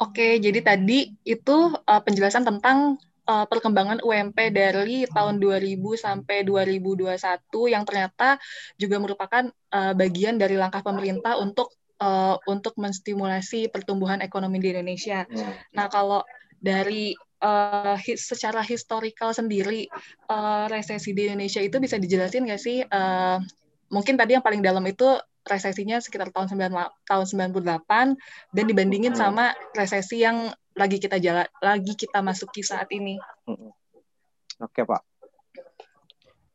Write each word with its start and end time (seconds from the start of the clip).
Oke, 0.00 0.40
jadi 0.40 0.64
tadi 0.64 1.12
itu 1.28 1.56
uh, 1.76 2.00
penjelasan 2.00 2.40
tentang 2.48 2.96
uh, 3.28 3.44
perkembangan 3.44 4.00
UMP 4.00 4.48
dari 4.48 5.04
tahun 5.04 5.36
2000 5.36 5.76
sampai 6.00 6.40
2021 6.48 7.20
yang 7.68 7.84
ternyata 7.84 8.40
juga 8.80 8.96
merupakan 8.96 9.44
uh, 9.52 9.92
bagian 9.92 10.40
dari 10.40 10.56
langkah 10.56 10.80
pemerintah 10.80 11.36
untuk 11.36 11.76
uh, 12.00 12.40
untuk 12.48 12.74
menstimulasi 12.80 13.68
pertumbuhan 13.68 14.24
ekonomi 14.24 14.56
di 14.58 14.72
Indonesia. 14.72 15.28
Hmm. 15.28 15.52
Nah, 15.76 15.86
kalau 15.92 16.24
dari 16.56 17.12
uh, 17.44 17.96
secara 18.16 18.64
historical 18.64 19.36
sendiri 19.36 19.84
uh, 20.32 20.64
resesi 20.72 21.12
di 21.12 21.28
Indonesia 21.28 21.60
itu 21.60 21.76
bisa 21.76 22.00
dijelasin 22.00 22.48
nggak 22.48 22.62
sih? 22.62 22.80
Uh, 22.88 23.36
mungkin 23.92 24.16
tadi 24.16 24.38
yang 24.38 24.44
paling 24.44 24.64
dalam 24.64 24.82
itu 24.88 25.20
resesinya 25.50 25.98
sekitar 25.98 26.30
tahun 26.30 26.54
9 26.54 26.70
tahun 27.10 27.26
98 27.26 28.54
dan 28.54 28.64
dibandingin 28.64 29.12
hmm. 29.12 29.20
sama 29.20 29.50
resesi 29.74 30.22
yang 30.22 30.54
lagi 30.78 31.02
kita 31.02 31.18
jalan 31.18 31.44
lagi 31.58 31.92
kita 31.98 32.22
masuki 32.22 32.62
saat 32.62 32.86
ini. 32.94 33.18
Hmm. 33.44 33.74
Oke, 34.62 34.86
Pak. 34.86 35.02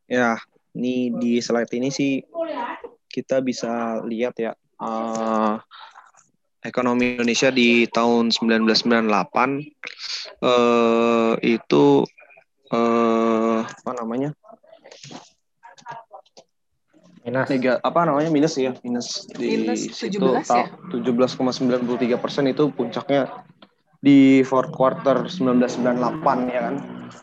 Ya, 0.07 0.37
ini 0.77 1.11
di 1.11 1.41
slide 1.41 1.73
ini 1.75 1.89
sih 1.91 2.21
kita 3.09 3.41
bisa 3.41 3.99
lihat 4.05 4.37
ya 4.37 4.53
uh, 4.79 5.57
ekonomi 6.61 7.15
Indonesia 7.17 7.49
di 7.49 7.89
tahun 7.89 8.29
1998 8.33 9.07
uh, 10.41 11.33
itu 11.41 11.85
uh, 12.73 13.59
apa 13.65 13.91
namanya? 13.97 14.33
Minus. 17.25 17.49
Nega, 17.49 17.73
apa 17.81 17.99
namanya 18.05 18.29
minus 18.29 18.53
ya 18.55 18.71
minus 18.85 19.25
di 19.33 19.65
minus 19.65 19.89
17 19.97 19.97
situ, 19.97 20.21
ya? 20.45 20.69
17,93 20.93 22.21
persen 22.21 22.45
itu 22.45 22.69
puncaknya 22.69 23.33
di 23.97 24.45
fourth 24.45 24.69
quarter 24.69 25.25
1998 25.25 26.53
ya 26.53 26.61
kan? 26.61 26.75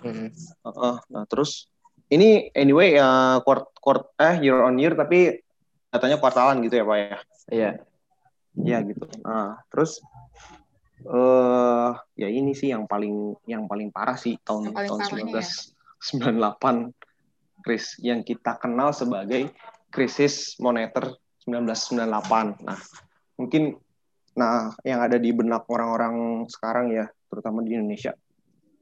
Hmm. 0.03 0.29
uh, 0.67 0.69
uh, 0.69 0.97
nah 1.07 1.23
terus 1.31 1.71
ini 2.11 2.51
anyway 2.59 2.99
ya 2.99 3.07
uh, 3.07 3.37
quart, 3.47 3.71
quart, 3.79 4.11
eh 4.19 4.43
year 4.43 4.59
on 4.59 4.75
year 4.83 4.99
tapi 4.99 5.39
datanya 5.95 6.19
kuartalan 6.19 6.59
gitu 6.67 6.83
ya 6.83 6.85
pak 6.85 6.97
ya? 6.99 7.19
Iya. 7.53 7.71
Iya 8.53 8.79
gitu. 8.91 9.05
Nah 9.23 9.63
terus 9.71 10.03
eh 11.03 11.15
uh, 11.15 11.95
ya 12.19 12.27
ini 12.27 12.55
sih 12.55 12.75
yang 12.75 12.91
paling 12.91 13.39
yang 13.47 13.71
paling 13.71 13.95
parah 13.95 14.19
sih 14.19 14.39
tahun 14.43 14.75
tahun 14.75 14.99
1998 15.31 15.31
ya? 15.31 15.47
Chris 17.63 17.95
yang 18.03 18.27
kita 18.27 18.59
kenal 18.59 18.91
sebagai 18.91 19.55
krisis 19.93 20.57
moneter 20.57 21.15
1998. 21.45 22.65
Nah, 22.65 22.81
mungkin 23.37 23.77
nah 24.33 24.73
yang 24.81 25.05
ada 25.05 25.21
di 25.21 25.29
benak 25.31 25.69
orang-orang 25.69 26.49
sekarang 26.49 26.97
ya, 26.97 27.07
terutama 27.29 27.61
di 27.61 27.77
Indonesia. 27.77 28.17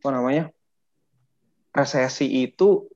Apa 0.00 0.08
namanya? 0.14 0.48
Resesi 1.75 2.47
itu 2.47 2.86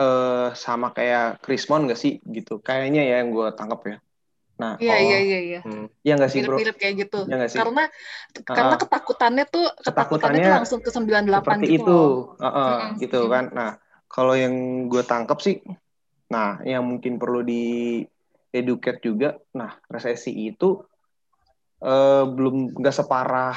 eh, 0.00 0.48
sama 0.56 0.96
kayak 0.96 1.44
Krismon 1.44 1.86
gak 1.86 2.00
sih 2.00 2.18
gitu? 2.24 2.64
Kayaknya 2.64 3.04
ya 3.04 3.14
yang 3.20 3.30
gue 3.30 3.48
tangkap 3.52 3.80
ya. 3.84 3.98
Nah, 4.58 4.74
iya 4.82 4.98
oh, 4.98 5.06
iya 5.06 5.18
iya 5.22 5.38
iya. 5.38 5.60
Hmm. 5.62 5.86
Iya 6.02 6.18
nggak 6.18 6.30
sih, 6.34 6.40
Bro? 6.42 6.58
Mirip 6.58 6.76
kayak 6.82 7.06
gitu. 7.06 7.30
Ya 7.30 7.38
gak 7.38 7.50
sih? 7.54 7.62
Karena 7.62 7.86
uh, 7.86 8.42
karena 8.42 8.74
ketakutannya 8.74 9.44
tuh 9.46 9.66
ketakutannya, 9.86 9.86
ketakutannya 9.86 10.42
tuh 10.42 10.58
langsung 10.58 10.80
ke 10.82 10.90
98 10.90 11.30
seperti 11.30 11.66
gitu. 11.70 11.78
itu. 11.78 12.00
Uh, 12.42 12.46
uh, 12.46 12.74
hmm. 12.74 12.90
gitu 12.98 13.20
kan. 13.30 13.44
Nah, 13.54 13.70
kalau 14.10 14.34
yang 14.34 14.54
gue 14.90 15.02
tangkap 15.06 15.38
sih 15.38 15.62
Nah, 16.28 16.60
yang 16.64 16.84
mungkin 16.84 17.16
perlu 17.16 17.40
di 17.40 18.04
educate 18.52 19.00
juga, 19.04 19.36
nah 19.56 19.76
resesi 19.88 20.32
itu 20.48 20.76
uh, 21.84 22.24
belum 22.28 22.76
nggak 22.76 22.96
separah 22.96 23.56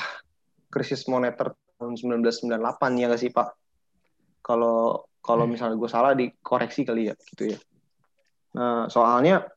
krisis 0.71 1.07
moneter 1.07 1.55
tahun 1.79 1.99
1998 1.99 2.99
ya 2.99 3.05
nggak 3.11 3.21
sih 3.21 3.31
Pak? 3.31 3.49
Kalau 4.43 5.07
kalau 5.21 5.45
hmm. 5.45 5.51
misalnya 5.53 5.77
gue 5.77 5.89
salah 5.91 6.11
dikoreksi 6.17 6.81
kali 6.87 7.11
ya 7.11 7.15
gitu 7.27 7.55
ya. 7.55 7.59
Nah, 8.57 8.91
soalnya 8.91 9.47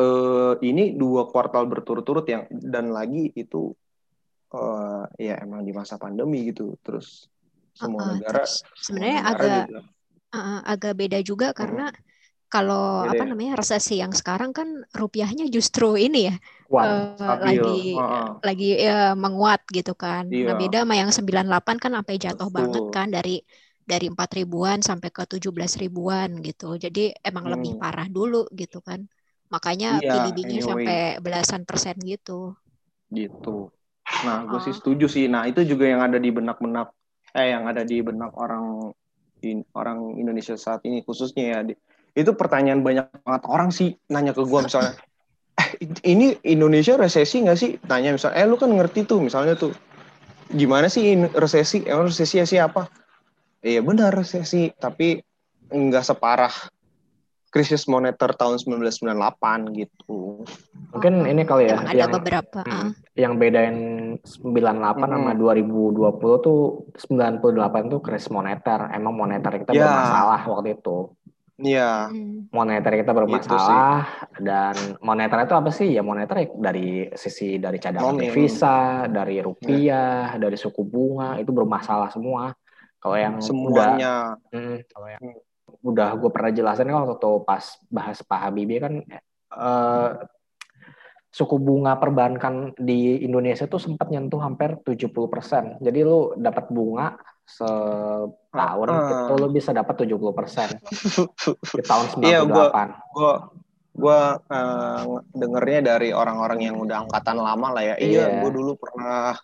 uh, 0.00 0.54
ini 0.62 0.96
dua 0.96 1.28
kuartal 1.28 1.68
berturut-turut 1.68 2.24
yang 2.28 2.48
dan 2.48 2.94
lagi 2.94 3.28
itu 3.34 3.74
uh, 4.56 5.04
ya 5.20 5.36
emang 5.42 5.66
di 5.66 5.72
masa 5.74 6.00
pandemi 6.00 6.48
gitu. 6.48 6.78
Terus 6.80 7.28
semua 7.74 8.08
uh, 8.08 8.08
negara 8.16 8.44
sebenarnya 8.78 9.20
agak 9.26 9.64
juga, 9.68 9.80
uh, 10.32 10.60
agak 10.64 10.92
beda 10.96 11.18
juga 11.20 11.48
karena 11.52 11.90
uh, 11.90 12.09
kalau 12.50 13.06
Jadi, 13.06 13.14
apa 13.14 13.24
namanya 13.30 13.54
resesi 13.62 14.02
yang 14.02 14.10
sekarang 14.10 14.50
kan 14.50 14.82
rupiahnya 14.90 15.46
justru 15.46 15.94
ini 15.94 16.26
ya 16.26 16.36
uh, 16.74 17.38
lagi 17.38 17.94
uh, 17.94 18.42
lagi 18.42 18.70
ya, 18.74 19.14
menguat 19.14 19.62
gitu 19.70 19.94
kan. 19.94 20.26
Iya. 20.26 20.50
Nah 20.50 20.54
beda 20.58 20.82
sama 20.82 20.94
yang 20.98 21.10
98 21.14 21.78
kan 21.78 21.90
sampai 21.94 22.14
jatuh 22.18 22.48
Betul. 22.50 22.58
banget 22.58 22.84
kan 22.90 23.08
dari 23.14 23.36
dari 23.86 24.06
empat 24.10 24.30
ribuan 24.38 24.82
sampai 24.82 25.14
ke 25.14 25.22
tujuh 25.30 25.54
belas 25.54 25.78
ribuan 25.78 26.42
gitu. 26.42 26.74
Jadi 26.74 27.14
emang 27.22 27.46
hmm. 27.46 27.54
lebih 27.54 27.72
parah 27.78 28.10
dulu 28.10 28.50
gitu 28.50 28.82
kan. 28.82 29.06
Makanya 29.50 29.98
iya, 29.98 30.10
PDB-nya 30.10 30.58
anyway. 30.62 30.70
sampai 30.70 30.98
belasan 31.22 31.62
persen 31.66 31.98
gitu. 32.02 32.54
Gitu. 33.10 33.70
Nah, 34.26 34.46
gue 34.46 34.58
oh. 34.58 34.62
sih 34.62 34.74
setuju 34.74 35.10
sih. 35.10 35.26
Nah, 35.26 35.46
itu 35.50 35.66
juga 35.66 35.90
yang 35.90 36.02
ada 36.06 36.22
di 36.22 36.30
benak-benak 36.30 36.94
eh 37.30 37.54
yang 37.54 37.66
ada 37.66 37.86
di 37.86 38.02
benak 38.02 38.34
orang 38.34 38.90
in, 39.42 39.62
orang 39.74 40.18
Indonesia 40.18 40.58
saat 40.58 40.82
ini 40.82 41.02
khususnya 41.06 41.44
ya 41.46 41.58
di, 41.62 41.74
itu 42.20 42.32
pertanyaan 42.36 42.84
banyak 42.84 43.06
banget 43.24 43.42
orang 43.48 43.70
sih 43.72 43.96
nanya 44.12 44.36
ke 44.36 44.44
gue 44.44 44.60
misalnya 44.60 44.94
eh 45.60 45.68
ini 46.08 46.36
Indonesia 46.44 46.96
resesi 46.96 47.44
nggak 47.44 47.58
sih 47.58 47.70
tanya 47.84 48.16
misalnya 48.16 48.36
eh 48.40 48.46
lu 48.48 48.56
kan 48.56 48.72
ngerti 48.72 49.04
tuh 49.04 49.20
misalnya 49.20 49.56
tuh 49.56 49.72
gimana 50.50 50.88
sih 50.88 51.16
resesi 51.36 51.84
emang 51.84 52.08
resesi 52.10 52.40
ya 52.40 52.46
siapa 52.46 52.88
iya 53.60 53.84
benar 53.84 54.16
resesi 54.16 54.72
tapi 54.76 55.20
nggak 55.70 56.04
separah 56.04 56.52
krisis 57.50 57.90
moneter 57.90 58.30
tahun 58.38 58.62
1998 58.62 59.74
gitu. 59.74 60.46
Mungkin 60.94 61.26
ini 61.26 61.42
kali 61.42 61.66
ya 61.66 61.82
yang, 61.82 62.06
yang 62.06 62.08
ada 62.14 62.18
beberapa. 62.22 62.60
Hmm, 62.62 62.90
yang 63.18 63.42
bedain 63.42 63.78
98 64.22 64.46
hmm. 64.46 65.02
sama 65.02 65.32
2020 65.34 66.46
tuh 66.46 66.86
98 66.94 67.90
tuh 67.90 68.00
krisis 68.00 68.30
moneter. 68.30 68.86
Emang 68.94 69.18
moneter 69.18 69.50
kita 69.66 69.74
ya. 69.74 69.82
bermasalah 69.82 70.40
waktu 70.46 70.78
itu. 70.78 71.10
Iya. 71.60 72.08
Moneter 72.50 72.92
kita 73.04 73.12
bermasalah 73.12 74.04
gitu 74.04 74.44
dan 74.48 74.74
moneter 75.04 75.38
itu 75.44 75.54
apa 75.54 75.70
sih? 75.70 75.88
Ya 75.92 76.02
moneter 76.02 76.48
dari 76.56 77.12
sisi 77.14 77.60
dari 77.60 77.76
cadangan 77.76 78.16
devisa, 78.16 79.06
dari 79.06 79.38
rupiah, 79.44 80.34
ya. 80.34 80.40
dari 80.40 80.56
suku 80.56 80.80
bunga 80.82 81.36
itu 81.36 81.52
bermasalah 81.52 82.08
semua. 82.08 82.50
Kalau 83.00 83.16
yang 83.16 83.40
semuanya 83.40 84.36
udah, 84.52 84.52
hmm, 84.52 84.76
kalau 84.92 85.08
yang 85.08 85.22
hmm. 85.24 85.88
udah 85.88 86.10
gue 86.20 86.30
pernah 86.32 86.50
jelasin 86.52 86.88
kan 86.92 87.08
waktu 87.08 87.30
pas 87.48 87.64
bahas 87.88 88.18
Pak 88.20 88.40
Habibie 88.44 88.80
kan 88.80 89.00
uh, 89.56 90.20
suku 91.30 91.56
bunga 91.62 91.96
perbankan 91.96 92.74
di 92.76 93.22
Indonesia 93.22 93.64
tuh 93.70 93.78
sempat 93.80 94.10
nyentuh 94.10 94.42
hampir 94.42 94.76
70%. 94.82 95.80
Jadi 95.80 96.00
lu 96.02 96.34
dapat 96.36 96.68
bunga 96.68 97.16
setahun 98.50 98.88
uh, 98.90 98.98
itu 98.98 99.34
lu 99.38 99.48
bisa 99.54 99.70
dapat 99.70 99.94
70% 99.94 100.10
di 101.78 101.82
tahun 101.86 102.06
98. 102.18 102.26
Iya, 102.26 102.40
gua, 102.44 102.66
gua 103.14 103.32
gua 103.90 104.20
uh, 104.50 105.22
dengernya 105.34 105.80
dari 105.94 106.10
orang-orang 106.10 106.60
yang 106.66 106.76
udah 106.82 107.06
angkatan 107.06 107.38
lama 107.38 107.68
lah 107.78 107.82
ya. 107.94 107.96
Iya, 107.98 108.26
yeah. 108.26 108.38
gua 108.42 108.50
dulu 108.50 108.72
pernah 108.74 109.38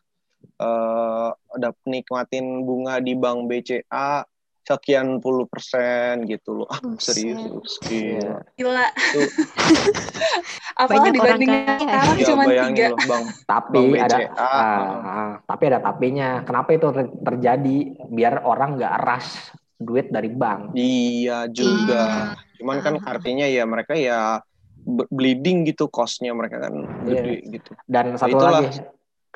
uh, 0.59 1.31
udah 1.55 1.71
nikmatin 1.87 2.67
bunga 2.67 2.99
di 2.99 3.15
bank 3.15 3.47
BCA 3.47 4.27
sekian 4.67 5.23
puluh 5.23 5.47
persen 5.47 6.27
gitu 6.27 6.63
loh. 6.63 6.69
Ah, 6.69 6.83
serius. 6.99 7.79
Iya. 7.87 8.43
Gila. 8.59 8.87
Apa 10.83 10.91
Banyak 10.91 11.13
dibandingin 11.15 11.79
sekarang 11.79 12.17
ya, 12.19 12.27
cuma 12.27 12.45
tiga. 12.51 12.87
Loh, 12.91 13.01
bang, 13.07 13.25
tapi 13.47 13.79
bang 13.95 14.03
ada 14.03 14.17
uh, 14.35 15.31
tapi 15.47 15.63
ada 15.71 15.79
tapinya. 15.79 16.29
Kenapa 16.43 16.75
itu 16.75 16.91
terjadi? 17.23 17.77
Biar 18.11 18.43
orang 18.43 18.75
nggak 18.75 18.95
rush 19.07 19.55
duit 19.79 20.11
dari 20.11 20.35
bank. 20.35 20.75
Iya 20.75 21.47
juga. 21.49 22.35
Hmm. 22.35 22.59
Cuman 22.59 22.79
kan 22.83 22.95
artinya 23.07 23.47
ya 23.47 23.63
mereka 23.63 23.95
ya 23.95 24.43
bleeding 24.87 25.67
gitu 25.67 25.91
costnya 25.91 26.31
mereka 26.31 26.63
kan 26.63 26.75
iya. 27.07 27.23
gede 27.23 27.35
yeah. 27.39 27.53
gitu. 27.55 27.71
Dan 27.87 28.07
satu 28.19 28.37
nah, 28.39 28.51
lagi 28.63 28.83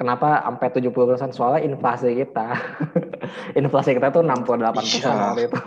Kenapa 0.00 0.40
sampai 0.48 0.72
70% 0.72 1.36
soalnya 1.36 1.60
inflasi 1.60 2.16
kita. 2.16 2.56
inflasi 3.60 3.92
kita 3.92 4.08
tuh 4.08 4.24
68% 4.24 4.72
persen 4.72 5.12
iya. 5.12 5.20
waktu 5.28 5.42
itu. 5.52 5.60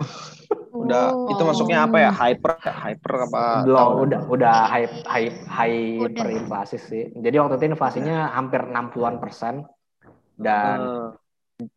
Udah 0.74 1.14
oh. 1.14 1.30
itu 1.30 1.42
masuknya 1.46 1.86
apa 1.86 2.02
ya? 2.02 2.10
Hyper 2.10 2.58
hyper 2.58 3.14
apa? 3.30 3.62
Belum, 3.62 3.86
udah 4.02 4.20
udah 4.26 4.56
high 4.66 5.30
hyper 5.30 6.26
inflasi 6.34 6.82
sih. 6.82 7.14
Jadi 7.14 7.36
waktu 7.38 7.62
itu 7.62 7.78
inflasinya 7.78 8.34
hampir 8.34 8.66
60-an 8.66 9.22
persen 9.22 9.62
dan 10.34 10.78
uh. 10.82 11.10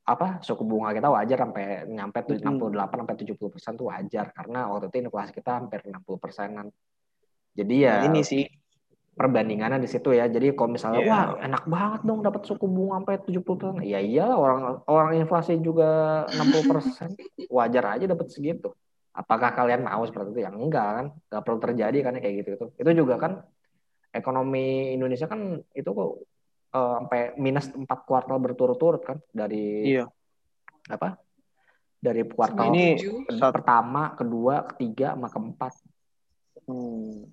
apa 0.10 0.42
suku 0.42 0.65
bunga 0.65 0.98
kita 0.98 1.13
wajar 1.13 1.38
sampai 1.38 1.86
nyampe 1.86 2.25
tuh 2.25 2.42
68 2.42 2.74
sampai 2.74 3.15
70 3.21 3.53
persen 3.53 3.71
tuh 3.77 3.94
wajar 3.94 4.33
karena 4.33 4.65
waktu 4.65 4.89
itu 4.89 5.06
inflasi 5.06 5.30
kita 5.30 5.62
hampir 5.62 5.86
60 5.86 5.94
persenan. 6.18 6.74
Jadi 7.53 7.86
ya 7.86 8.01
nah, 8.01 8.10
ini 8.10 8.25
sih 8.25 8.50
perbandingannya 9.18 9.81
di 9.81 9.90
situ 9.90 10.14
ya. 10.14 10.30
Jadi 10.30 10.54
kalau 10.54 10.69
misalnya 10.78 11.02
yeah. 11.02 11.10
wah 11.10 11.28
enak 11.42 11.64
banget 11.66 12.02
dong 12.06 12.22
dapat 12.22 12.46
suku 12.46 12.69
bunga 12.69 13.02
sampai 13.02 13.16
70%. 13.25 13.81
Ya 13.81 14.00
iyalah 14.00 14.38
orang 14.38 14.60
orang 14.86 15.10
inflasi 15.18 15.58
juga 15.58 16.24
60%. 16.30 17.18
Wajar 17.58 17.98
aja 17.98 18.06
dapat 18.06 18.30
segitu. 18.30 18.78
Apakah 19.18 19.58
kalian 19.58 19.90
mau 19.90 20.06
seperti 20.06 20.38
itu? 20.38 20.42
Yang 20.46 20.56
enggak 20.62 20.90
kan. 20.94 21.06
Enggak 21.18 21.42
perlu 21.44 21.60
terjadi 21.60 21.98
kan 22.06 22.14
kayak 22.22 22.34
gitu 22.46 22.50
itu. 22.54 22.66
Itu 22.78 22.92
juga 22.94 23.16
kan 23.18 23.42
ekonomi 24.14 24.94
Indonesia 24.94 25.25
kan 25.25 25.58
itu 25.74 25.90
kok 25.90 26.10
uh, 26.78 27.02
sampai 27.02 27.34
minus 27.42 27.74
empat 27.74 28.06
kuartal 28.06 28.38
berturut-turut 28.38 29.02
kan 29.02 29.18
dari 29.34 29.98
iya. 29.98 30.06
apa? 30.94 31.18
Dari 31.98 32.22
kuartal 32.30 32.70
ini 32.70 32.94
pertama, 33.42 34.13
kedua, 34.13 34.70
ketiga, 34.70 35.18
sama 35.18 35.34
keempat. 35.34 35.74
Hmm. 36.70 37.25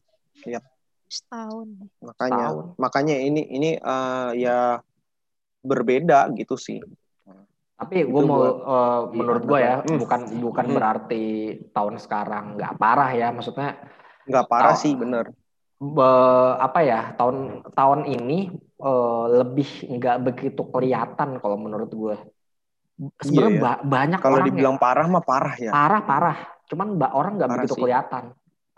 Yep 0.49 0.74
setahun 1.15 1.69
makanya 2.03 2.47
setahun. 2.51 2.65
makanya 2.77 3.17
ini 3.23 3.43
ini 3.55 3.71
uh, 3.79 4.31
ya 4.35 4.83
berbeda 5.63 6.35
gitu 6.35 6.59
sih 6.59 6.83
tapi 7.75 8.07
gue 8.07 8.23
mau 8.23 8.41
uh, 8.41 9.01
menurut 9.11 9.43
gue 9.45 9.59
ya 9.59 9.83
hmm. 9.83 9.99
bukan 9.99 10.21
bukan 10.39 10.67
hmm. 10.71 10.75
berarti 10.79 11.25
tahun 11.75 11.99
sekarang 11.99 12.55
nggak 12.55 12.75
parah 12.79 13.11
ya 13.11 13.35
maksudnya 13.35 13.77
nggak 14.25 14.47
parah 14.47 14.79
sih 14.79 14.95
bener 14.95 15.35
be, 15.83 16.11
apa 16.63 16.81
ya 16.87 17.01
tahun 17.19 17.67
tahun 17.75 18.01
ini 18.07 18.55
uh, 18.79 19.27
lebih 19.43 19.91
nggak 20.01 20.17
begitu 20.23 20.63
kelihatan 20.71 21.43
kalau 21.43 21.59
menurut 21.59 21.91
gue 21.91 22.17
sebenarnya 23.27 23.51
iya, 23.51 23.59
iya. 23.59 23.63
ba 23.63 23.73
banyak 23.83 24.21
kalau 24.23 24.39
dibilang 24.47 24.77
ya, 24.79 24.83
parah 24.83 25.07
mah 25.11 25.25
parah 25.27 25.55
ya 25.59 25.71
parah 25.75 26.03
parah 26.07 26.39
cuman 26.71 26.95
orang 27.11 27.33
nggak 27.43 27.51
begitu 27.59 27.75
sih. 27.75 27.83
kelihatan 27.83 28.25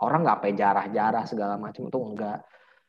orang 0.01 0.19
nggak 0.25 0.37
pakai 0.43 0.53
jarah-jarah 0.53 1.23
segala 1.25 1.55
macam 1.57 1.89
itu 1.89 1.99
enggak 1.99 2.37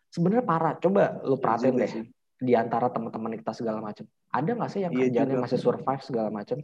sebenarnya 0.09 0.45
parah 0.45 0.73
coba 0.81 1.21
lu 1.25 1.37
perhatiin 1.37 1.77
deh 1.77 1.91
sih. 1.91 2.05
di 2.39 2.53
antara 2.55 2.89
teman-teman 2.89 3.35
kita 3.37 3.53
segala 3.53 3.83
macam 3.83 4.07
ada 4.31 4.51
nggak 4.53 4.71
sih 4.71 4.81
yang 4.85 4.93
iya 4.95 5.09
kerjanya 5.09 5.35
juga. 5.37 5.45
masih 5.49 5.59
survive 5.59 6.03
segala 6.05 6.29
macam 6.31 6.59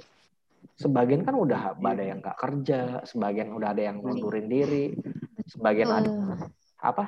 sebagian 0.75 1.23
kan 1.23 1.35
udah 1.37 1.77
iya. 1.77 1.91
ada 1.93 2.03
yang 2.05 2.19
nggak 2.25 2.39
kerja 2.41 2.81
sebagian 3.05 3.53
udah 3.53 3.69
ada 3.73 3.83
yang 3.85 3.97
ngundurin 4.01 4.49
diri 4.49 4.97
sebagian 5.49 5.89
uh. 5.93 5.99
ada 6.01 6.11
apa 6.81 7.05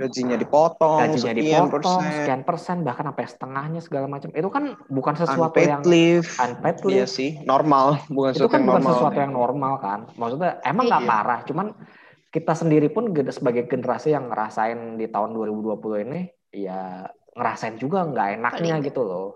gajinya 0.00 0.36
dipotong 0.40 0.98
gajinya 1.12 1.34
dipotong 1.36 2.00
persen. 2.00 2.16
sekian 2.16 2.40
persen 2.48 2.76
bahkan 2.80 3.04
sampai 3.12 3.26
setengahnya 3.28 3.80
segala 3.84 4.06
macam 4.08 4.32
itu 4.32 4.48
kan 4.48 4.64
bukan 4.88 5.12
sesuatu 5.12 5.52
unpaid 5.52 5.68
yang 5.68 5.82
leave. 5.84 6.28
unpaid 6.40 6.76
iya 6.80 6.84
leave 6.88 6.96
iya 6.96 7.06
sih 7.06 7.30
normal 7.44 8.00
bukan 8.08 8.32
itu 8.32 8.48
kan 8.48 8.64
bukan 8.64 8.80
normal, 8.80 8.92
sesuatu 8.96 9.18
yang 9.20 9.34
normal 9.36 9.74
kan 9.76 10.00
maksudnya 10.16 10.56
emang 10.64 10.84
nggak 10.88 11.04
iya. 11.04 11.10
parah 11.12 11.40
cuman 11.44 11.66
kita 12.30 12.54
sendiri 12.54 12.88
pun 12.94 13.10
sebagai 13.34 13.66
generasi 13.66 14.14
yang 14.14 14.30
ngerasain 14.30 14.94
di 14.96 15.10
tahun 15.10 15.34
2020 15.34 16.06
ini 16.06 16.20
ya 16.54 17.06
ngerasain 17.34 17.78
juga 17.78 18.06
nggak 18.06 18.28
enaknya 18.38 18.74
Paling. 18.78 18.86
gitu 18.86 19.02
loh. 19.02 19.28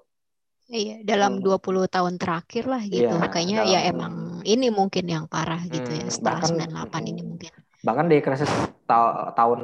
Iya, 0.65 1.05
dalam 1.05 1.45
hmm. 1.45 1.61
20 1.61 1.93
tahun 1.93 2.15
terakhir 2.17 2.65
lah 2.65 2.83
gitu. 2.89 3.13
Makanya 3.21 3.69
ya 3.69 3.69
dalam, 3.69 3.75
ya 3.75 3.81
emang 3.93 4.15
ini 4.49 4.73
mungkin 4.73 5.05
yang 5.05 5.29
parah 5.29 5.61
gitu 5.69 5.91
ya, 5.93 6.09
hmm, 6.09 6.09
ya 6.09 6.15
setelah 6.15 6.41
bahkan, 6.41 7.05
98 7.05 7.11
ini 7.13 7.23
mungkin. 7.23 7.53
Bahkan 7.85 8.07
di 8.09 8.17
krisis 8.25 8.53
ta 8.89 9.29
tahun 9.37 9.61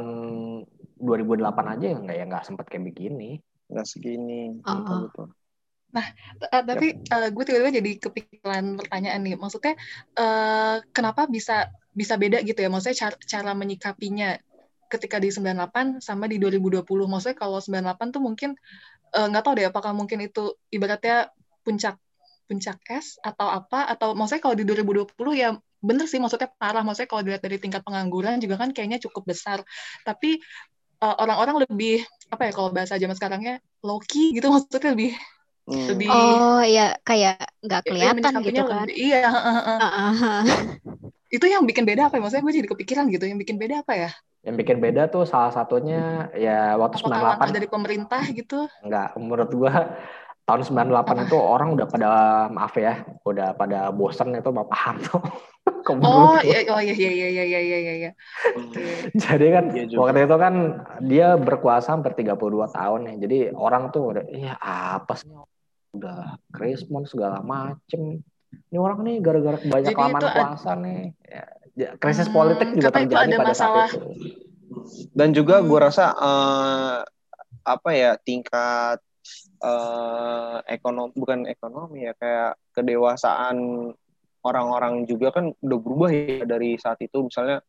2008 1.00 1.72
aja 1.72 1.86
ya 1.88 1.96
nggak 1.96 2.16
ya 2.20 2.24
nggak 2.28 2.44
sempat 2.44 2.68
kayak 2.68 2.84
begini. 2.92 3.40
Nggak 3.72 3.86
segini. 3.88 4.60
Oh. 4.68 4.76
Betul, 4.76 4.98
betul. 5.08 5.26
Nah, 5.90 6.06
uh, 6.52 6.62
tapi 6.62 7.02
uh, 7.10 7.28
gue 7.34 7.44
tiba-tiba 7.48 7.72
jadi 7.82 7.90
kepikiran 7.98 8.64
pertanyaan 8.78 9.20
nih. 9.26 9.34
Maksudnya, 9.34 9.74
uh, 10.20 10.78
kenapa 10.94 11.26
bisa 11.26 11.66
bisa 11.94 12.14
beda 12.16 12.42
gitu 12.42 12.58
ya? 12.60 12.68
Maksudnya 12.70 12.98
cara, 13.08 13.16
cara 13.24 13.52
menyikapinya 13.52 14.38
ketika 14.90 15.22
di 15.22 15.30
98 15.30 16.02
sama 16.02 16.26
di 16.26 16.42
2020. 16.42 16.82
Maksudnya 16.86 17.38
kalau 17.38 17.62
98 17.62 18.14
tuh 18.14 18.22
mungkin 18.22 18.50
nggak 19.10 19.42
uh, 19.42 19.44
tahu 19.46 19.54
deh 19.58 19.66
apakah 19.66 19.90
mungkin 19.94 20.22
itu 20.22 20.54
ibaratnya 20.70 21.34
puncak 21.66 21.98
puncak 22.46 22.78
es 22.90 23.18
atau 23.22 23.46
apa 23.46 23.86
atau 23.86 24.14
maksudnya 24.14 24.42
kalau 24.42 24.56
di 24.58 24.66
2020 24.66 25.14
ya 25.38 25.54
bener 25.82 26.06
sih 26.10 26.18
maksudnya 26.18 26.50
parah 26.58 26.82
maksudnya 26.82 27.10
kalau 27.10 27.22
dilihat 27.22 27.42
dari 27.42 27.58
tingkat 27.62 27.82
pengangguran 27.86 28.42
juga 28.42 28.58
kan 28.58 28.74
kayaknya 28.74 28.98
cukup 29.02 29.34
besar 29.34 29.62
tapi 30.02 30.42
orang-orang 31.02 31.56
uh, 31.58 31.62
lebih 31.66 32.06
apa 32.30 32.50
ya 32.50 32.52
kalau 32.54 32.70
bahasa 32.74 32.98
zaman 32.98 33.14
sekarangnya 33.18 33.62
low 33.82 33.98
key 34.02 34.34
gitu 34.34 34.46
maksudnya 34.50 34.94
lebih 34.94 35.14
Hmm. 35.70 35.86
Lebih, 35.86 36.08
oh 36.10 36.62
ya 36.66 36.98
kayak 37.06 37.46
nggak 37.62 37.82
kelihatan 37.86 38.32
ya, 38.34 38.42
gitu 38.42 38.62
kan? 38.66 38.90
Lebih, 38.90 38.96
iya. 38.98 39.22
Uh, 39.30 39.86
uh, 39.86 40.42
itu 41.30 41.46
yang 41.46 41.62
bikin 41.62 41.86
beda 41.86 42.10
apa 42.10 42.18
ya? 42.18 42.22
Maksudnya 42.26 42.44
gue 42.44 42.54
jadi 42.58 42.68
kepikiran 42.74 43.04
gitu. 43.14 43.24
Yang 43.24 43.38
bikin 43.46 43.56
beda 43.56 43.86
apa 43.86 43.94
ya? 43.94 44.10
Yang 44.42 44.56
bikin 44.66 44.76
beda 44.82 45.02
tuh 45.12 45.24
salah 45.28 45.54
satunya 45.54 46.32
ya 46.34 46.74
waktu 46.74 46.98
Apakah 46.98 47.46
98 47.46 47.56
dari 47.56 47.68
pemerintah 47.70 48.22
gitu? 48.34 48.66
Enggak, 48.82 49.14
menurut 49.14 49.50
gue 49.52 49.72
tahun 50.48 50.60
98 50.66 50.90
apa? 50.90 51.12
itu 51.28 51.36
orang 51.38 51.68
udah 51.78 51.86
pada 51.86 52.08
maaf 52.50 52.74
ya, 52.74 53.06
udah 53.22 53.54
pada 53.54 53.94
bosen 53.94 54.34
itu 54.34 54.50
Bapak 54.50 54.78
Harto. 54.78 55.22
oh 56.02 56.40
iya, 56.42 56.66
oh 56.72 56.80
iya 56.82 56.94
iya 56.96 57.10
iya 57.12 57.28
iya 57.30 57.44
iya 57.44 57.78
iya 57.78 57.92
iya. 57.94 58.10
Jadi 59.14 59.46
kan 59.52 59.64
iya 59.76 59.86
waktu 59.94 60.26
itu 60.26 60.36
kan 60.40 60.54
dia 61.06 61.28
berkuasa 61.38 61.94
hampir 61.94 62.16
32 62.18 62.40
tahun 62.74 63.00
ya. 63.06 63.14
Jadi 63.28 63.38
orang 63.54 63.94
tuh 63.94 64.16
udah 64.16 64.24
iya 64.32 64.56
apa 64.58 65.14
sih 65.14 65.30
udah 65.94 66.40
krismon 66.50 67.06
segala 67.06 67.44
macem. 67.44 68.24
Ini 68.70 68.78
orang 68.78 68.98
nih 69.02 69.16
gara-gara 69.18 69.58
banyak 69.58 69.94
lama 69.94 70.18
kuasa 70.18 70.72
nih. 70.78 71.14
Ya, 71.78 71.94
krisis 71.96 72.28
hmm, 72.28 72.34
politik 72.34 72.68
juga 72.76 72.90
terjadi 72.92 73.38
pada 73.38 73.54
masalah. 73.54 73.86
saat 73.88 73.98
itu. 73.98 74.08
Dan 75.14 75.28
juga 75.34 75.58
hmm. 75.58 75.66
gue 75.66 75.78
rasa 75.80 76.04
uh, 76.14 77.02
apa 77.64 77.90
ya 77.94 78.18
tingkat 78.20 78.98
uh, 79.62 80.58
ekonomi 80.66 81.12
bukan 81.14 81.46
ekonomi 81.46 82.08
ya 82.08 82.12
kayak 82.16 82.58
kedewasaan 82.74 83.90
orang-orang 84.40 85.04
juga 85.04 85.36
kan 85.36 85.52
udah 85.60 85.78
berubah 85.78 86.10
ya 86.10 86.48
dari 86.48 86.80
saat 86.80 86.98
itu 87.04 87.28
misalnya 87.28 87.60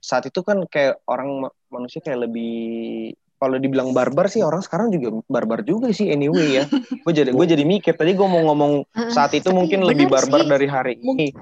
saat 0.00 0.30
itu 0.30 0.40
kan 0.40 0.64
kayak 0.70 1.02
orang 1.04 1.50
manusia 1.68 2.00
kayak 2.00 2.30
lebih 2.30 3.12
kalau 3.40 3.56
dibilang 3.56 3.96
barbar 3.96 4.28
sih 4.28 4.44
orang 4.44 4.60
sekarang 4.60 4.92
juga 4.92 5.24
barbar 5.24 5.64
juga 5.64 5.88
sih 5.96 6.12
anyway 6.12 6.60
ya. 6.60 6.64
gue 7.04 7.12
jadi 7.16 7.32
gue 7.32 7.46
jadi 7.48 7.64
mikir 7.64 7.96
tadi 7.96 8.12
gue 8.12 8.28
mau 8.28 8.44
ngomong 8.52 8.84
saat 9.08 9.32
itu 9.32 9.48
mungkin 9.48 9.80
lebih 9.80 10.12
barbar 10.12 10.44
sih. 10.44 10.48
dari 10.52 10.66
hari 10.68 10.94
ini. 11.00 11.32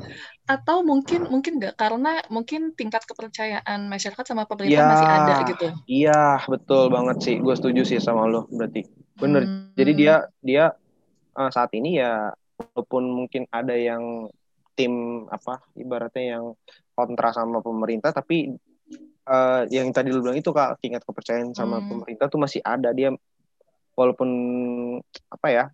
Atau 0.47 0.87
mungkin 0.87 1.27
mungkin 1.27 1.59
enggak 1.59 1.75
karena 1.75 2.23
mungkin 2.31 2.73
tingkat 2.79 3.03
kepercayaan 3.03 3.91
masyarakat 3.91 4.25
sama 4.25 4.47
pemerintah 4.47 4.79
ya, 4.79 4.87
masih 4.95 5.11
ada 5.11 5.35
gitu. 5.51 5.67
Iya, 5.91 6.23
betul 6.47 6.89
banget 6.95 7.19
sih. 7.19 7.35
Gue 7.43 7.59
setuju 7.59 7.83
sih 7.83 7.99
sama 7.99 8.31
lo 8.31 8.47
berarti. 8.47 8.87
Bener. 9.19 9.43
Hmm. 9.43 9.75
Jadi 9.75 9.93
dia 9.99 10.15
dia 10.39 10.65
uh, 11.35 11.51
saat 11.51 11.75
ini 11.75 11.99
ya 11.99 12.31
walaupun 12.57 13.11
mungkin 13.11 13.43
ada 13.51 13.75
yang 13.75 14.31
tim 14.79 15.27
apa 15.27 15.59
ibaratnya 15.75 16.39
yang 16.39 16.45
kontra 16.95 17.35
sama 17.35 17.59
pemerintah 17.59 18.15
tapi 18.15 18.55
uh, 19.29 19.63
yang 19.69 19.93
tadi 19.93 20.09
lu 20.09 20.25
bilang 20.25 20.41
itu 20.41 20.51
kak 20.51 20.81
tingkat 20.81 21.05
kepercayaan 21.05 21.53
sama 21.53 21.79
hmm. 21.79 21.87
pemerintah 21.93 22.27
tuh 22.33 22.41
masih 22.41 22.65
ada 22.65 22.91
dia 22.97 23.13
walaupun 23.93 24.31
apa 25.29 25.49
ya 25.53 25.65